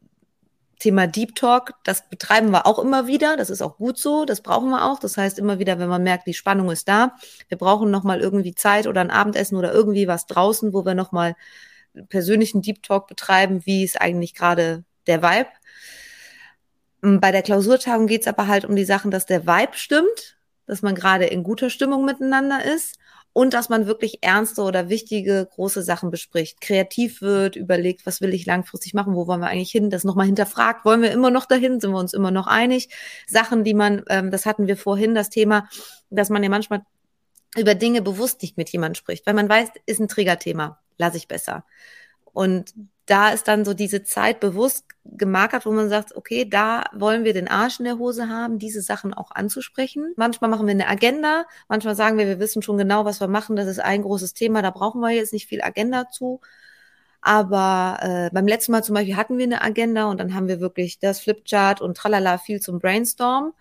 [0.79, 3.35] Thema Deep Talk, das betreiben wir auch immer wieder.
[3.35, 4.23] Das ist auch gut so.
[4.23, 4.99] Das brauchen wir auch.
[4.99, 7.15] Das heißt immer wieder, wenn man merkt, die Spannung ist da,
[7.49, 11.35] wir brauchen nochmal irgendwie Zeit oder ein Abendessen oder irgendwie was draußen, wo wir nochmal
[12.09, 15.49] persönlichen Deep Talk betreiben, wie ist eigentlich gerade der Vibe.
[17.03, 20.37] Ähm, bei der Klausurtagung geht es aber halt um die Sachen, dass der Vibe stimmt,
[20.65, 22.97] dass man gerade in guter Stimmung miteinander ist
[23.33, 28.33] und dass man wirklich ernste oder wichtige große Sachen bespricht, kreativ wird, überlegt, was will
[28.33, 31.45] ich langfristig machen, wo wollen wir eigentlich hin, das nochmal hinterfragt, wollen wir immer noch
[31.45, 32.89] dahin, sind wir uns immer noch einig.
[33.27, 35.69] Sachen, die man, ähm, das hatten wir vorhin, das Thema,
[36.09, 36.81] dass man ja manchmal
[37.55, 41.27] über Dinge bewusst nicht mit jemandem spricht, weil man weiß, ist ein Triggerthema lasse ich
[41.27, 41.65] besser.
[42.31, 42.73] Und
[43.07, 47.33] da ist dann so diese Zeit bewusst gemarkert, wo man sagt, okay, da wollen wir
[47.33, 50.13] den Arsch in der Hose haben, diese Sachen auch anzusprechen.
[50.15, 53.55] Manchmal machen wir eine Agenda, manchmal sagen wir, wir wissen schon genau, was wir machen,
[53.55, 56.39] das ist ein großes Thema, da brauchen wir jetzt nicht viel Agenda zu.
[57.21, 60.59] Aber äh, beim letzten Mal zum Beispiel hatten wir eine Agenda und dann haben wir
[60.59, 63.53] wirklich das Flipchart und tralala viel zum Brainstorm.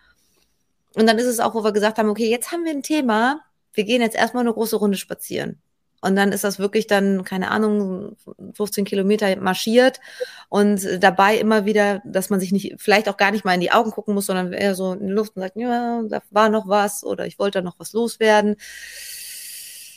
[0.94, 3.40] Und dann ist es auch, wo wir gesagt haben, okay, jetzt haben wir ein Thema,
[3.72, 5.60] wir gehen jetzt erstmal eine große Runde spazieren.
[6.00, 8.16] Und dann ist das wirklich dann, keine Ahnung,
[8.54, 10.00] 15 Kilometer marschiert
[10.48, 13.72] und dabei immer wieder, dass man sich nicht, vielleicht auch gar nicht mal in die
[13.72, 16.68] Augen gucken muss, sondern eher so in die Luft und sagt, ja, da war noch
[16.68, 18.56] was oder ich wollte da noch was loswerden,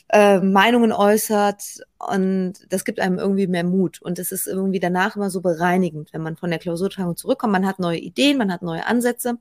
[0.10, 1.64] äh, Meinungen äußert.
[2.00, 4.02] Und das gibt einem irgendwie mehr Mut.
[4.02, 7.54] Und es ist irgendwie danach immer so bereinigend, wenn man von der Klausurtagung zurückkommt.
[7.54, 9.38] Man hat neue Ideen, man hat neue Ansätze,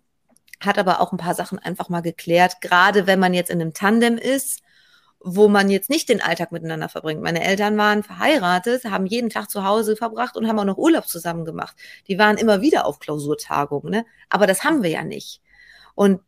[0.63, 3.73] hat aber auch ein paar Sachen einfach mal geklärt, gerade wenn man jetzt in einem
[3.73, 4.61] Tandem ist
[5.23, 7.23] wo man jetzt nicht den Alltag miteinander verbringt.
[7.23, 11.07] Meine Eltern waren verheiratet, haben jeden Tag zu Hause verbracht und haben auch noch Urlaub
[11.09, 11.77] zusammen gemacht.
[12.09, 14.07] Die waren immer wieder auf Klausurtagungen, ne?
[14.31, 15.43] aber das haben wir ja nicht.
[15.95, 16.21] Und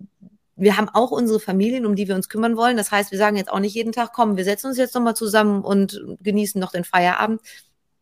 [0.56, 2.76] wir haben auch unsere Familien, um die wir uns kümmern wollen.
[2.76, 5.16] Das heißt, wir sagen jetzt auch nicht jeden Tag, komm, wir setzen uns jetzt nochmal
[5.16, 7.40] zusammen und genießen noch den Feierabend.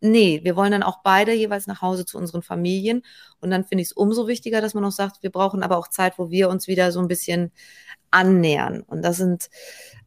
[0.00, 3.02] Nee, wir wollen dann auch beide jeweils nach Hause zu unseren Familien.
[3.40, 5.88] Und dann finde ich es umso wichtiger, dass man auch sagt, wir brauchen aber auch
[5.88, 7.52] Zeit, wo wir uns wieder so ein bisschen
[8.10, 8.80] annähern.
[8.80, 9.50] Und das sind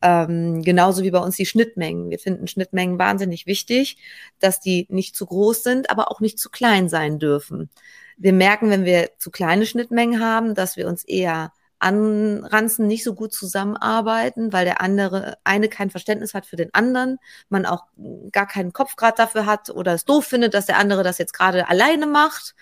[0.01, 2.09] ähm, genauso wie bei uns die Schnittmengen.
[2.09, 3.97] Wir finden Schnittmengen wahnsinnig wichtig,
[4.39, 7.69] dass die nicht zu groß sind, aber auch nicht zu klein sein dürfen.
[8.17, 13.13] Wir merken, wenn wir zu kleine Schnittmengen haben, dass wir uns eher anranzen, nicht so
[13.13, 17.17] gut zusammenarbeiten, weil der andere eine kein Verständnis hat für den anderen,
[17.49, 17.83] man auch
[18.31, 21.33] gar keinen Kopf gerade dafür hat oder es doof findet, dass der andere das jetzt
[21.33, 22.55] gerade alleine macht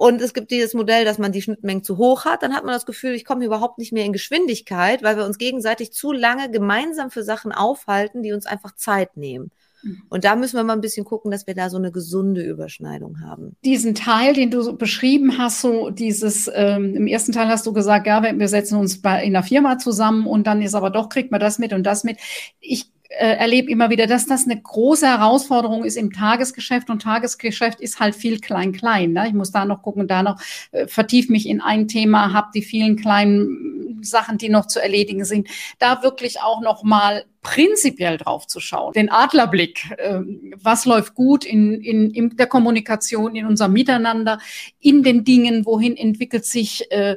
[0.00, 2.72] und es gibt dieses Modell, dass man die Schnittmengen zu hoch hat, dann hat man
[2.72, 6.52] das Gefühl, ich komme überhaupt nicht mehr in Geschwindigkeit, weil wir uns gegenseitig zu lange
[6.52, 9.50] gemeinsam für Sachen aufhalten, die uns einfach Zeit nehmen.
[9.82, 10.02] Mhm.
[10.08, 13.20] Und da müssen wir mal ein bisschen gucken, dass wir da so eine gesunde Überschneidung
[13.20, 13.56] haben.
[13.64, 17.72] Diesen Teil, den du so beschrieben hast, so dieses, ähm, im ersten Teil hast du
[17.72, 21.08] gesagt, ja, wir setzen uns bei, in der Firma zusammen und dann ist aber doch,
[21.08, 22.18] kriegt man das mit und das mit.
[22.60, 27.80] Ich äh, erlebe immer wieder, dass das eine große Herausforderung ist im Tagesgeschäft und Tagesgeschäft
[27.80, 29.12] ist halt viel klein-klein.
[29.12, 29.28] Ne?
[29.28, 30.40] Ich muss da noch gucken, da noch
[30.72, 35.24] äh, vertief mich in ein Thema, habe die vielen kleinen Sachen, die noch zu erledigen
[35.24, 40.20] sind, da wirklich auch noch mal prinzipiell drauf zu schauen, den Adlerblick, äh,
[40.60, 44.38] was läuft gut in, in, in der Kommunikation, in unserem Miteinander,
[44.80, 47.16] in den Dingen, wohin entwickelt sich äh,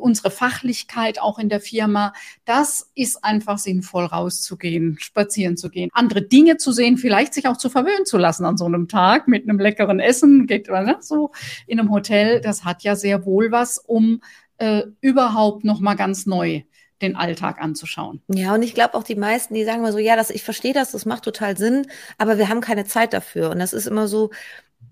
[0.00, 2.12] unsere Fachlichkeit auch in der Firma.
[2.44, 7.56] Das ist einfach sinnvoll, rauszugehen, spazieren zu gehen, andere Dinge zu sehen, vielleicht sich auch
[7.56, 11.30] zu verwöhnen zu lassen an so einem Tag mit einem leckeren Essen, geht ne, so
[11.66, 12.40] in einem Hotel.
[12.40, 14.20] Das hat ja sehr wohl was, um
[14.58, 16.62] äh, überhaupt noch mal ganz neu
[17.04, 18.22] den Alltag anzuschauen.
[18.28, 20.72] Ja, und ich glaube auch die meisten, die sagen immer so, ja, das, ich verstehe
[20.72, 21.86] das, das macht total Sinn,
[22.18, 23.50] aber wir haben keine Zeit dafür.
[23.50, 24.30] Und das ist immer so,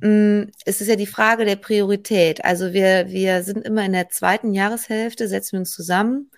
[0.01, 2.45] mm, es ist ja die Frage der Priorität.
[2.45, 6.31] Also wir, wir sind immer in der zweiten Jahreshälfte, setzen wir uns zusammen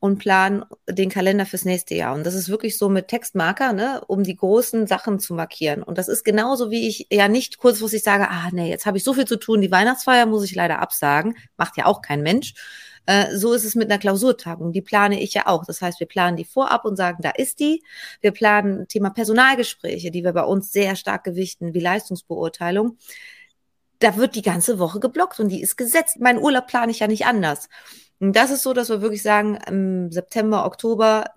[0.00, 2.14] und planen den Kalender fürs nächste Jahr.
[2.14, 5.82] Und das ist wirklich so mit Textmarker, ne, um die großen Sachen zu markieren.
[5.82, 9.04] Und das ist genauso, wie ich ja nicht kurzfristig sage, ah nee, jetzt habe ich
[9.04, 11.36] so viel zu tun, die Weihnachtsfeier muss ich leider absagen.
[11.56, 12.54] Macht ja auch kein Mensch.
[13.08, 14.70] Äh, so ist es mit einer Klausurtagung.
[14.70, 15.64] Die plane ich ja auch.
[15.64, 17.82] Das heißt, wir planen die vorab und sagen, da ist die.
[18.20, 22.98] Wir planen Thema Personalgespräche, die wir bei uns sehr stark gewichten, wie Leistungsbeurteilung.
[23.98, 26.18] Da wird die ganze Woche geblockt und die ist gesetzt.
[26.20, 27.70] Mein Urlaub plane ich ja nicht anders.
[28.20, 31.30] Und das ist so, dass wir wirklich sagen, im September, Oktober,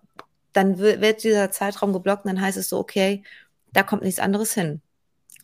[0.51, 3.23] dann wird dieser Zeitraum geblockt und dann heißt es so, okay,
[3.71, 4.81] da kommt nichts anderes hin.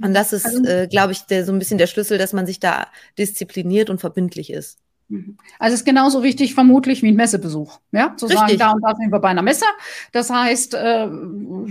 [0.04, 2.46] Und das ist, also, äh, glaube ich, der, so ein bisschen der Schlüssel, dass man
[2.46, 2.88] sich da
[3.18, 4.80] diszipliniert und verbindlich ist.
[5.10, 5.38] Mhm.
[5.60, 7.80] Also es ist genauso wichtig vermutlich wie ein Messebesuch.
[7.92, 8.40] Ja, zu Richtig.
[8.40, 9.66] sagen, da und da sind wir bei einer Messe.
[10.12, 11.08] Das heißt, äh,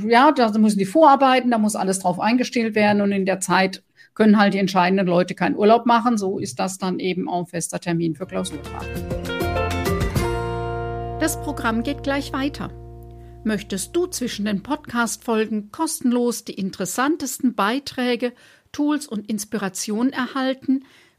[0.08, 3.82] ja, da müssen die vorarbeiten, da muss alles drauf eingestellt werden und in der Zeit
[4.14, 6.16] können halt die entscheidenden Leute keinen Urlaub machen.
[6.16, 8.84] So ist das dann eben auch ein fester Termin für Klausurtag.
[11.20, 12.70] Das Programm geht gleich weiter.
[13.44, 18.32] Möchtest du zwischen den Podcast-Folgen kostenlos die interessantesten Beiträge,
[18.72, 20.84] Tools und Inspirationen erhalten,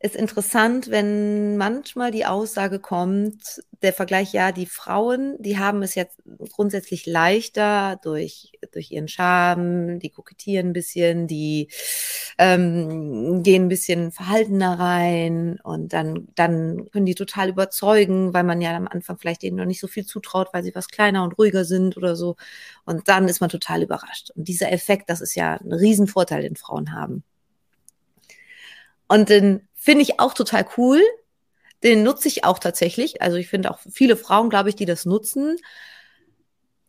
[0.00, 5.96] es interessant, wenn manchmal die Aussage kommt, der Vergleich, ja, die Frauen, die haben es
[5.96, 6.18] jetzt
[6.52, 11.68] grundsätzlich leichter durch, durch ihren Charme, die kokettieren ein bisschen, die
[12.38, 18.60] ähm, gehen ein bisschen verhaltener rein und dann, dann können die total überzeugen, weil man
[18.60, 21.38] ja am Anfang vielleicht denen noch nicht so viel zutraut, weil sie was kleiner und
[21.38, 22.36] ruhiger sind oder so.
[22.84, 24.30] Und dann ist man total überrascht.
[24.30, 27.24] Und dieser Effekt, das ist ja ein Riesenvorteil, den Frauen haben.
[29.08, 31.00] Und den finde ich auch total cool.
[31.82, 33.22] Den nutze ich auch tatsächlich.
[33.22, 35.56] Also ich finde auch viele Frauen, glaube ich, die das nutzen.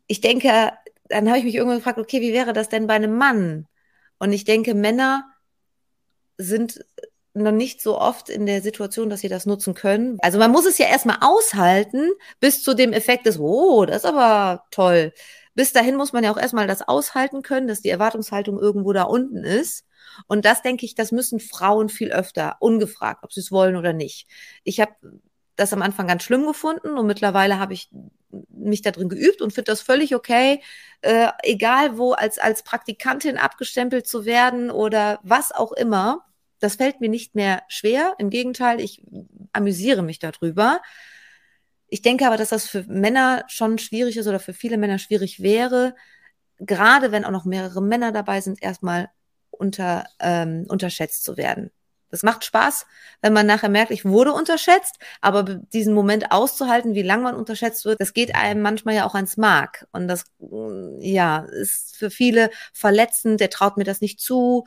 [0.07, 0.73] Ich denke,
[1.07, 3.67] dann habe ich mich irgendwann gefragt, okay, wie wäre das denn bei einem Mann?
[4.17, 5.25] Und ich denke, Männer
[6.37, 6.83] sind
[7.33, 10.17] noch nicht so oft in der Situation, dass sie das nutzen können.
[10.21, 14.05] Also man muss es ja erstmal aushalten, bis zu dem Effekt des, oh, das ist
[14.05, 15.13] aber toll.
[15.53, 19.03] Bis dahin muss man ja auch erstmal das aushalten können, dass die Erwartungshaltung irgendwo da
[19.03, 19.85] unten ist.
[20.27, 23.93] Und das denke ich, das müssen Frauen viel öfter, ungefragt, ob sie es wollen oder
[23.93, 24.27] nicht.
[24.63, 24.93] Ich habe
[25.55, 27.89] das am Anfang ganz schlimm gefunden und mittlerweile habe ich
[28.49, 30.61] mich da drin geübt und finde das völlig okay,
[31.01, 36.25] äh, egal wo als, als Praktikantin abgestempelt zu werden oder was auch immer.
[36.59, 38.15] Das fällt mir nicht mehr schwer.
[38.17, 39.03] Im Gegenteil, ich
[39.53, 40.81] amüsiere mich darüber.
[41.87, 45.41] Ich denke aber, dass das für Männer schon schwierig ist oder für viele Männer schwierig
[45.41, 45.95] wäre,
[46.59, 49.09] gerade wenn auch noch mehrere Männer dabei sind, erstmal
[49.59, 51.71] unter, ähm, unterschätzt zu werden.
[52.11, 52.87] Das macht Spaß,
[53.21, 57.85] wenn man nachher merkt, ich wurde unterschätzt, aber diesen Moment auszuhalten, wie lange man unterschätzt
[57.85, 59.87] wird, das geht einem manchmal ja auch ans Mark.
[59.91, 64.65] Und das, mm, ja, ist für viele verletzend, der traut mir das nicht zu.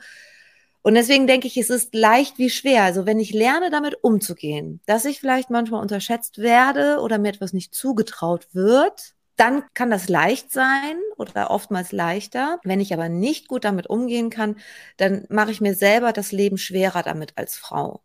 [0.81, 2.83] Und deswegen denke ich, es ist leicht wie schwer.
[2.83, 7.53] Also wenn ich lerne, damit umzugehen, dass ich vielleicht manchmal unterschätzt werde oder mir etwas
[7.53, 12.59] nicht zugetraut wird, dann kann das leicht sein oder oftmals leichter.
[12.63, 14.57] Wenn ich aber nicht gut damit umgehen kann,
[14.97, 18.03] dann mache ich mir selber das Leben schwerer damit als Frau.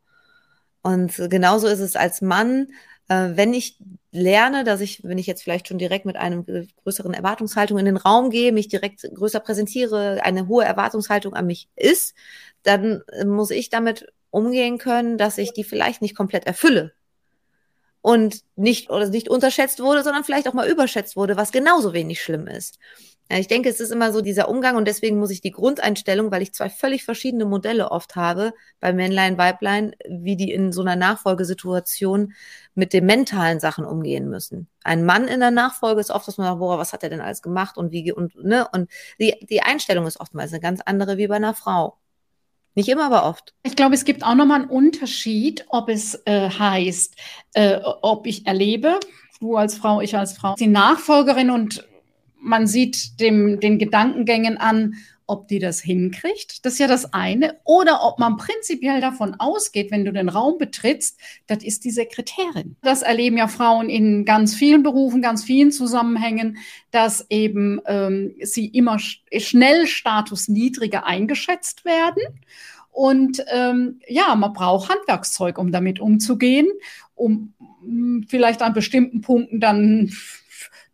[0.83, 2.69] Und genauso ist es als Mann,
[3.09, 3.79] äh, wenn ich
[4.11, 6.45] lerne, dass ich, wenn ich jetzt vielleicht schon direkt mit einem
[6.83, 11.69] größeren Erwartungshaltung in den Raum gehe, mich direkt größer präsentiere, eine hohe Erwartungshaltung an mich
[11.77, 12.15] ist,
[12.63, 16.93] dann muss ich damit umgehen können, dass ich die vielleicht nicht komplett erfülle
[18.09, 22.23] und nicht oder nicht unterschätzt wurde, sondern vielleicht auch mal überschätzt wurde, was genauso wenig
[22.23, 22.79] schlimm ist.
[23.29, 26.41] Ich denke, es ist immer so dieser Umgang und deswegen muss ich die Grundeinstellung, weil
[26.41, 30.97] ich zwei völlig verschiedene Modelle oft habe, bei Männlein, Weiblein, wie die in so einer
[30.97, 32.33] Nachfolgesituation
[32.75, 34.69] mit den mentalen Sachen umgehen müssen.
[34.85, 37.21] Ein Mann in der Nachfolge ist oft, dass man sagt, boah, was hat er denn
[37.21, 38.91] alles gemacht und wie, und, ne, und
[39.21, 41.98] die, die Einstellung ist oftmals eine ganz andere wie bei einer Frau.
[42.79, 43.55] Nicht immer, aber oft.
[43.65, 47.17] Ich glaube, es gibt auch nochmal einen Unterschied, ob es äh, heißt,
[47.55, 49.01] äh, ob ich erlebe,
[49.41, 51.85] du als Frau, ich als Frau, die Nachfolgerin und
[52.39, 54.95] man sieht dem, den Gedankengängen an,
[55.29, 59.91] ob die das hinkriegt, das ist ja das eine, oder ob man prinzipiell davon ausgeht,
[59.91, 62.77] wenn du den Raum betrittst, das ist die Sekretärin.
[62.83, 66.57] Das erleben ja Frauen in ganz vielen Berufen, ganz vielen Zusammenhängen,
[66.91, 72.23] dass eben ähm, sie immer sch schnell statusniedriger eingeschätzt werden.
[72.91, 76.69] Und ähm, ja, man braucht Handwerkszeug, um damit umzugehen,
[77.15, 80.11] um hm, vielleicht an bestimmten Punkten dann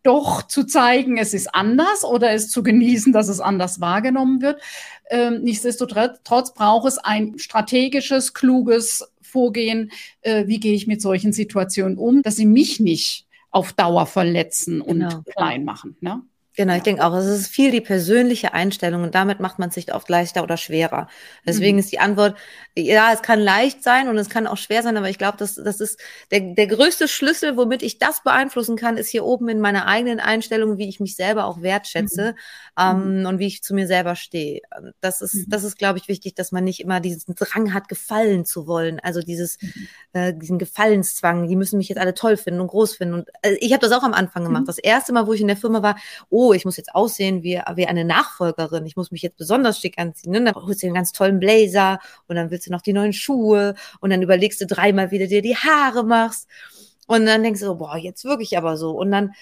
[0.05, 4.61] doch zu zeigen, es ist anders oder es zu genießen, dass es anders wahrgenommen wird.
[5.09, 9.91] Ähm, nichtsdestotrotz braucht es ein strategisches, kluges Vorgehen.
[10.21, 14.81] Äh, wie gehe ich mit solchen Situationen um, dass sie mich nicht auf Dauer verletzen
[14.81, 15.23] und genau.
[15.35, 15.97] klein machen.
[16.01, 16.21] Ne?
[16.55, 19.75] Genau, ich denke auch, es ist viel die persönliche Einstellung und damit macht man es
[19.75, 21.09] sich oft leichter oder schwerer.
[21.45, 21.79] Deswegen mhm.
[21.79, 22.37] ist die Antwort,
[22.77, 25.55] ja, es kann leicht sein und es kann auch schwer sein, aber ich glaube, das,
[25.55, 25.99] das ist
[26.31, 30.19] der, der größte Schlüssel, womit ich das beeinflussen kann, ist hier oben in meiner eigenen
[30.21, 32.35] Einstellung, wie ich mich selber auch wertschätze
[32.77, 32.83] mhm.
[32.83, 33.25] ähm, mhm.
[33.25, 34.61] und wie ich zu mir selber stehe.
[35.01, 35.45] Das ist, mhm.
[35.47, 39.01] das ist, glaube ich, wichtig, dass man nicht immer diesen Drang hat, gefallen zu wollen.
[39.01, 39.87] Also dieses, mhm.
[40.13, 43.13] äh, diesen Gefallenszwang, die müssen mich jetzt alle toll finden und groß finden.
[43.15, 44.63] Und äh, ich habe das auch am Anfang gemacht.
[44.63, 44.67] Mhm.
[44.67, 45.97] Das erste Mal, wo ich in der Firma war,
[46.29, 49.79] oh, oh, ich muss jetzt aussehen wie, wie eine Nachfolgerin, ich muss mich jetzt besonders
[49.79, 50.31] schick anziehen.
[50.31, 50.43] Ne?
[50.43, 53.75] Dann holst du einen ganz tollen Blazer und dann willst du noch die neuen Schuhe
[53.99, 56.47] und dann überlegst du dreimal, wie du dir die Haare machst.
[57.07, 58.91] Und dann denkst du so, boah, jetzt wirklich aber so.
[58.91, 59.33] Und dann,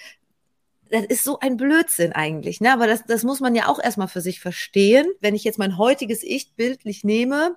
[0.89, 2.73] das ist so ein Blödsinn eigentlich, ne?
[2.73, 5.07] Aber das, das muss man ja auch erstmal für sich verstehen.
[5.21, 7.55] Wenn ich jetzt mein heutiges Ich bildlich nehme,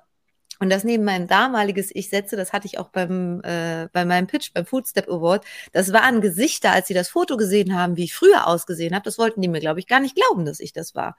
[0.58, 4.26] und das neben meinem damaliges Ich setze, das hatte ich auch beim, äh, bei meinem
[4.26, 8.14] Pitch, beim Foodstep Award, das waren Gesichter, als sie das Foto gesehen haben, wie ich
[8.14, 10.94] früher ausgesehen habe, das wollten die mir, glaube ich, gar nicht glauben, dass ich das
[10.94, 11.16] war.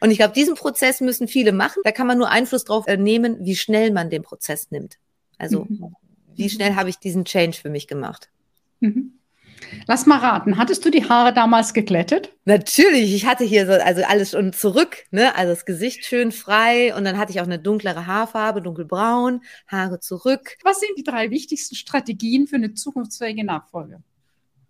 [0.00, 1.82] Und ich glaube, diesen Prozess müssen viele machen.
[1.84, 4.98] Da kann man nur Einfluss drauf äh, nehmen, wie schnell man den Prozess nimmt.
[5.36, 5.94] Also, mhm.
[6.34, 8.30] wie schnell habe ich diesen Change für mich gemacht.
[8.80, 9.19] Mhm.
[9.86, 12.32] Lass mal raten, hattest du die Haare damals geglättet?
[12.44, 15.34] Natürlich, ich hatte hier so, also alles schon zurück, ne?
[15.36, 20.00] Also das Gesicht schön frei und dann hatte ich auch eine dunklere Haarfarbe, dunkelbraun, Haare
[20.00, 20.56] zurück.
[20.62, 24.02] Was sind die drei wichtigsten Strategien für eine zukunftsfähige Nachfolge?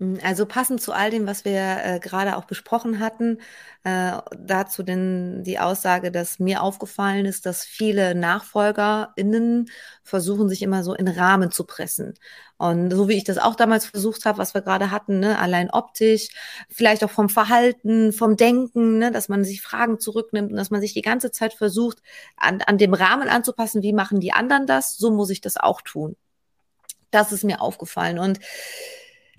[0.00, 3.38] Hm, also passend zu all dem, was wir äh, gerade auch besprochen hatten,
[3.84, 9.70] äh, dazu denn die Aussage, dass mir aufgefallen ist, dass viele NachfolgerInnen
[10.02, 12.14] versuchen, sich immer so in Rahmen zu pressen.
[12.56, 15.70] Und so wie ich das auch damals versucht habe, was wir gerade hatten, ne, allein
[15.70, 16.28] optisch,
[16.68, 20.80] vielleicht auch vom Verhalten, vom Denken, ne, dass man sich Fragen zurücknimmt und dass man
[20.80, 21.98] sich die ganze Zeit versucht,
[22.36, 25.80] an, an dem Rahmen anzupassen, wie machen die anderen das, so muss ich das auch
[25.82, 26.16] tun.
[27.10, 28.18] Das ist mir aufgefallen.
[28.18, 28.40] Und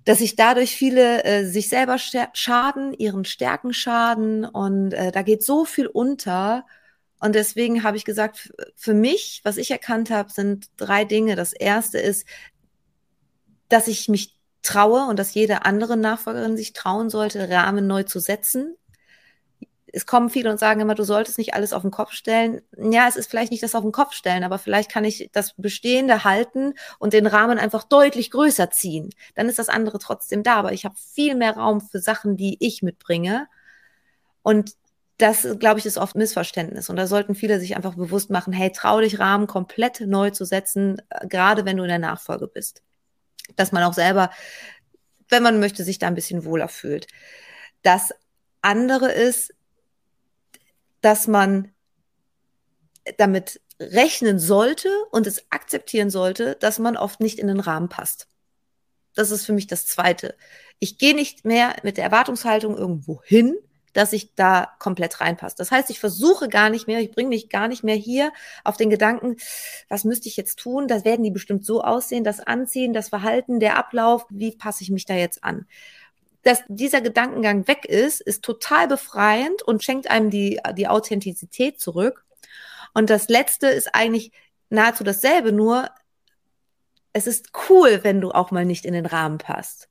[0.06, 5.44] dass sich dadurch viele äh, sich selber schaden, ihren Stärken schaden und äh, da geht
[5.44, 6.66] so viel unter.
[7.20, 11.36] Und deswegen habe ich gesagt, für mich, was ich erkannt habe, sind drei Dinge.
[11.36, 12.26] Das erste ist,
[13.70, 18.20] dass ich mich traue und dass jede andere Nachfolgerin sich trauen sollte, Rahmen neu zu
[18.20, 18.76] setzen
[19.94, 22.62] es kommen viele und sagen immer, du solltest nicht alles auf den Kopf stellen.
[22.78, 25.54] Ja, es ist vielleicht nicht das auf den Kopf stellen, aber vielleicht kann ich das
[25.58, 29.10] Bestehende halten und den Rahmen einfach deutlich größer ziehen.
[29.36, 32.58] Dann ist das andere trotzdem da, aber ich habe viel mehr Raum für Sachen, die
[32.60, 33.48] ich mitbringe.
[34.44, 34.76] Und
[35.18, 36.90] das, glaube ich, ist oft Missverständnis.
[36.90, 40.46] Und da sollten viele sich einfach bewusst machen, hey, trau dich, Rahmen komplett neu zu
[40.46, 42.82] setzen, äh, gerade wenn du in der Nachfolge bist.
[43.56, 44.32] Dass man auch selber,
[45.30, 47.08] wenn man möchte, sich da ein bisschen wohler fühlt.
[47.84, 48.12] Das
[48.62, 49.54] andere ist,
[51.02, 51.72] dass man
[53.18, 58.28] damit rechnen sollte und es akzeptieren sollte, dass man oft nicht in den Rahmen passt.
[59.16, 60.36] Das ist für mich das Zweite.
[60.80, 63.56] Ich gehe nicht mehr mit der Erwartungshaltung irgendwo hin,
[63.94, 65.56] dass ich da komplett reinpasse.
[65.58, 68.32] Das heißt, ich versuche gar nicht mehr, ich bringe mich gar nicht mehr hier
[68.64, 69.36] auf den Gedanken,
[69.90, 70.88] was müsste ich jetzt tun?
[70.88, 74.92] Das werden die bestimmt so aussehen, das Anziehen, das Verhalten, der Ablauf, wie passe ich
[74.92, 75.66] mich da jetzt an?
[76.44, 82.26] Dass dieser Gedankengang weg ist, ist total befreiend und schenkt einem die, die Authentizität zurück.
[82.94, 84.32] Und das letzte ist eigentlich
[84.70, 85.90] nahezu dasselbe, nur
[87.14, 89.91] es ist cool, wenn du auch mal nicht in den Rahmen passt.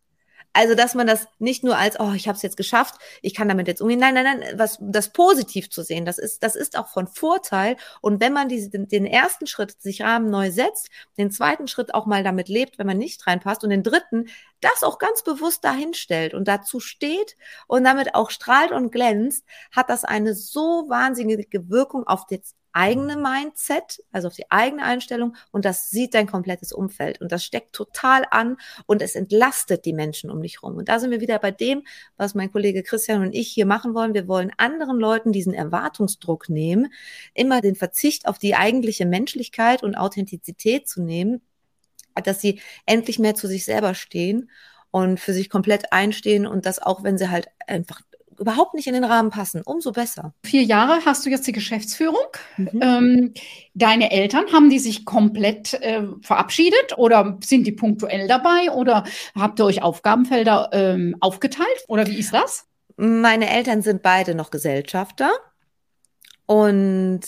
[0.52, 3.48] Also, dass man das nicht nur als, oh, ich habe es jetzt geschafft, ich kann
[3.48, 4.00] damit jetzt umgehen.
[4.00, 7.76] Nein, nein, nein, was das positiv zu sehen, das ist, das ist auch von Vorteil.
[8.00, 12.06] Und wenn man diese, den ersten Schritt sich Rahmen neu setzt, den zweiten Schritt auch
[12.06, 14.28] mal damit lebt, wenn man nicht reinpasst, und den dritten,
[14.60, 17.36] das auch ganz bewusst dahin stellt und dazu steht
[17.68, 23.16] und damit auch strahlt und glänzt, hat das eine so wahnsinnige Wirkung auf das eigene
[23.16, 27.72] Mindset, also auf die eigene Einstellung und das sieht dein komplettes Umfeld und das steckt
[27.72, 28.56] total an
[28.86, 30.76] und es entlastet die Menschen um dich rum.
[30.76, 31.84] Und da sind wir wieder bei dem,
[32.16, 34.14] was mein Kollege Christian und ich hier machen wollen.
[34.14, 36.92] Wir wollen anderen Leuten diesen Erwartungsdruck nehmen,
[37.34, 41.40] immer den Verzicht auf die eigentliche Menschlichkeit und Authentizität zu nehmen,
[42.24, 44.50] dass sie endlich mehr zu sich selber stehen
[44.90, 48.02] und für sich komplett einstehen und das auch, wenn sie halt einfach
[48.40, 50.34] überhaupt nicht in den Rahmen passen, umso besser.
[50.44, 52.26] Vier Jahre hast du jetzt die Geschäftsführung.
[52.56, 52.80] Mhm.
[52.82, 53.34] Ähm,
[53.74, 59.60] deine Eltern, haben die sich komplett äh, verabschiedet oder sind die punktuell dabei oder habt
[59.60, 62.66] ihr euch Aufgabenfelder ähm, aufgeteilt oder wie ist das?
[62.96, 65.30] Meine Eltern sind beide noch Gesellschafter.
[66.46, 67.20] Und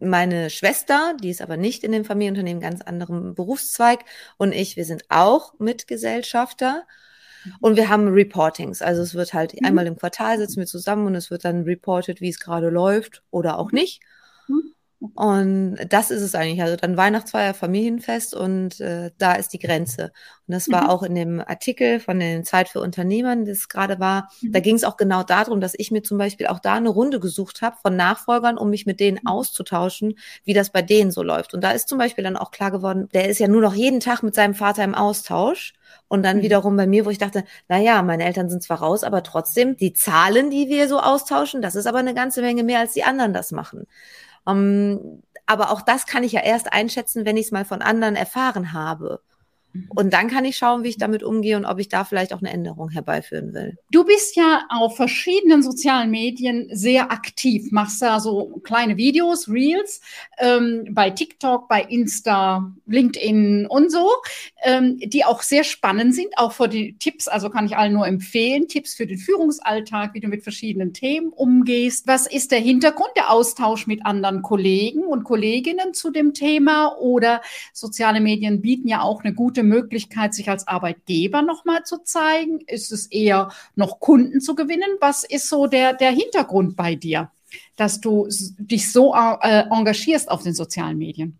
[0.00, 4.06] meine Schwester, die ist aber nicht in dem Familienunternehmen, ganz anderem Berufszweig,
[4.38, 6.84] und ich, wir sind auch Mitgesellschafter.
[7.60, 8.82] Und wir haben Reportings.
[8.82, 9.66] Also es wird halt mhm.
[9.66, 13.22] einmal im Quartal sitzen wir zusammen und es wird dann reported, wie es gerade läuft
[13.30, 14.00] oder auch nicht.
[15.14, 16.62] Und das ist es eigentlich.
[16.62, 20.12] Also dann Weihnachtsfeier, Familienfest und äh, da ist die Grenze.
[20.46, 20.90] Und das war mhm.
[20.90, 24.30] auch in dem Artikel von den Zeit für Unternehmern, das gerade war.
[24.40, 24.52] Mhm.
[24.52, 27.20] Da ging es auch genau darum, dass ich mir zum Beispiel auch da eine Runde
[27.20, 29.26] gesucht habe von Nachfolgern, um mich mit denen mhm.
[29.26, 31.54] auszutauschen, wie das bei denen so läuft.
[31.54, 34.00] Und da ist zum Beispiel dann auch klar geworden, der ist ja nur noch jeden
[34.00, 35.74] Tag mit seinem Vater im Austausch.
[36.08, 36.42] Und dann mhm.
[36.42, 39.76] wiederum bei mir, wo ich dachte, na ja, meine Eltern sind zwar raus, aber trotzdem
[39.76, 43.04] die Zahlen, die wir so austauschen, das ist aber eine ganze Menge mehr, als die
[43.04, 43.86] anderen das machen.
[44.46, 47.82] Um, ähm, aber auch das kann ich ja erst einschätzen, wenn ich es mal von
[47.82, 49.20] anderen erfahren habe.
[49.74, 49.88] Mhm.
[49.94, 52.38] Und dann kann ich schauen, wie ich damit umgehe und ob ich da vielleicht auch
[52.38, 53.76] eine Änderung herbeiführen will.
[53.90, 60.00] Du bist ja auf verschiedenen sozialen Medien sehr aktiv, machst da so kleine Videos, Reels,
[60.38, 64.08] ähm, bei TikTok, bei Insta, LinkedIn und so,
[64.64, 68.06] ähm, die auch sehr spannend sind, auch für die Tipps, also kann ich allen nur
[68.06, 72.06] empfehlen, Tipps für den Führungsalltag, wie du mit verschiedenen Themen umgehst.
[72.06, 76.96] Was ist der Hintergrund, der Austausch mit anderen Kollegen und Kolleginnen zu dem Thema?
[76.98, 77.42] Oder
[77.74, 82.60] soziale Medien bieten ja auch eine gute Möglichkeit, sich als Arbeitgeber nochmal zu zeigen?
[82.66, 84.96] Ist es eher noch Kunden zu gewinnen?
[85.00, 87.30] Was ist so der, der Hintergrund bei dir,
[87.76, 91.38] dass du dich so äh, engagierst auf den sozialen Medien?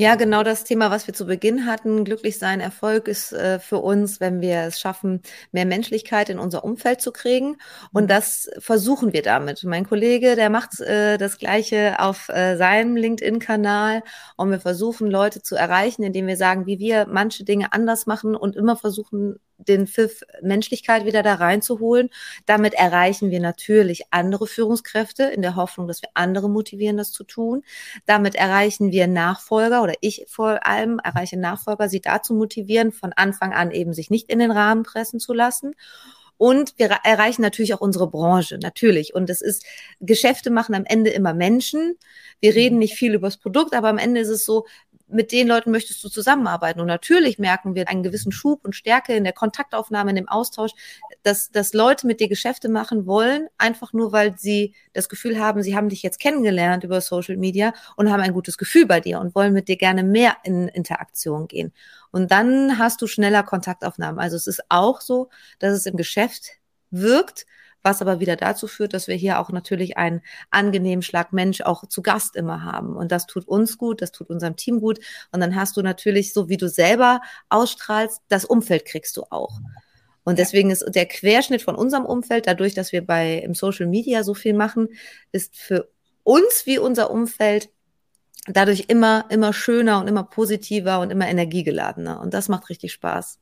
[0.00, 2.04] Ja, genau das Thema, was wir zu Beginn hatten.
[2.04, 6.62] Glücklich sein, Erfolg ist äh, für uns, wenn wir es schaffen, mehr Menschlichkeit in unser
[6.62, 7.56] Umfeld zu kriegen.
[7.92, 8.06] Und mhm.
[8.06, 9.64] das versuchen wir damit.
[9.64, 14.04] Mein Kollege, der macht äh, das Gleiche auf äh, seinem LinkedIn-Kanal.
[14.36, 18.36] Und wir versuchen, Leute zu erreichen, indem wir sagen, wie wir manche Dinge anders machen
[18.36, 22.10] und immer versuchen, den Pfiff Menschlichkeit wieder da reinzuholen.
[22.46, 27.24] Damit erreichen wir natürlich andere Führungskräfte in der Hoffnung, dass wir andere motivieren, das zu
[27.24, 27.62] tun.
[28.06, 33.52] Damit erreichen wir Nachfolger oder ich vor allem erreiche Nachfolger, sie dazu motivieren, von Anfang
[33.52, 35.74] an eben sich nicht in den Rahmen pressen zu lassen.
[36.38, 39.12] Und wir erreichen natürlich auch unsere Branche, natürlich.
[39.12, 39.66] Und es ist,
[39.98, 41.98] Geschäfte machen am Ende immer Menschen.
[42.40, 42.78] Wir reden mhm.
[42.78, 44.64] nicht viel über das Produkt, aber am Ende ist es so,
[45.08, 46.80] mit den Leuten möchtest du zusammenarbeiten.
[46.80, 50.72] Und natürlich merken wir einen gewissen Schub und Stärke in der Kontaktaufnahme, in dem Austausch,
[51.22, 55.62] dass, dass Leute mit dir Geschäfte machen wollen, einfach nur, weil sie das Gefühl haben,
[55.62, 59.20] sie haben dich jetzt kennengelernt über Social Media und haben ein gutes Gefühl bei dir
[59.20, 61.72] und wollen mit dir gerne mehr in Interaktion gehen.
[62.10, 64.20] Und dann hast du schneller Kontaktaufnahmen.
[64.20, 65.28] Also es ist auch so,
[65.58, 66.52] dass es im Geschäft
[66.90, 67.46] wirkt,
[67.82, 71.86] was aber wieder dazu führt, dass wir hier auch natürlich einen angenehmen Schlag Mensch auch
[71.86, 72.96] zu Gast immer haben.
[72.96, 75.00] Und das tut uns gut, das tut unserem Team gut.
[75.32, 79.60] Und dann hast du natürlich, so wie du selber ausstrahlst, das Umfeld kriegst du auch.
[80.24, 84.22] Und deswegen ist der Querschnitt von unserem Umfeld, dadurch, dass wir bei im Social Media
[84.22, 84.88] so viel machen,
[85.32, 85.88] ist für
[86.22, 87.70] uns wie unser Umfeld
[88.46, 92.20] dadurch immer, immer schöner und immer positiver und immer energiegeladener.
[92.20, 93.38] Und das macht richtig Spaß.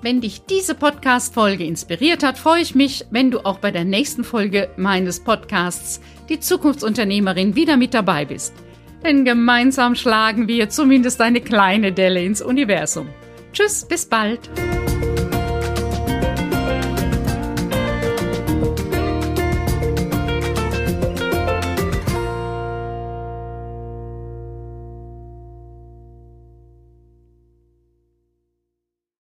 [0.00, 4.22] Wenn dich diese Podcast-Folge inspiriert hat, freue ich mich, wenn du auch bei der nächsten
[4.22, 8.54] Folge meines Podcasts Die Zukunftsunternehmerin wieder mit dabei bist.
[9.02, 13.08] Denn gemeinsam schlagen wir zumindest eine kleine Delle ins Universum.
[13.52, 14.48] Tschüss, bis bald.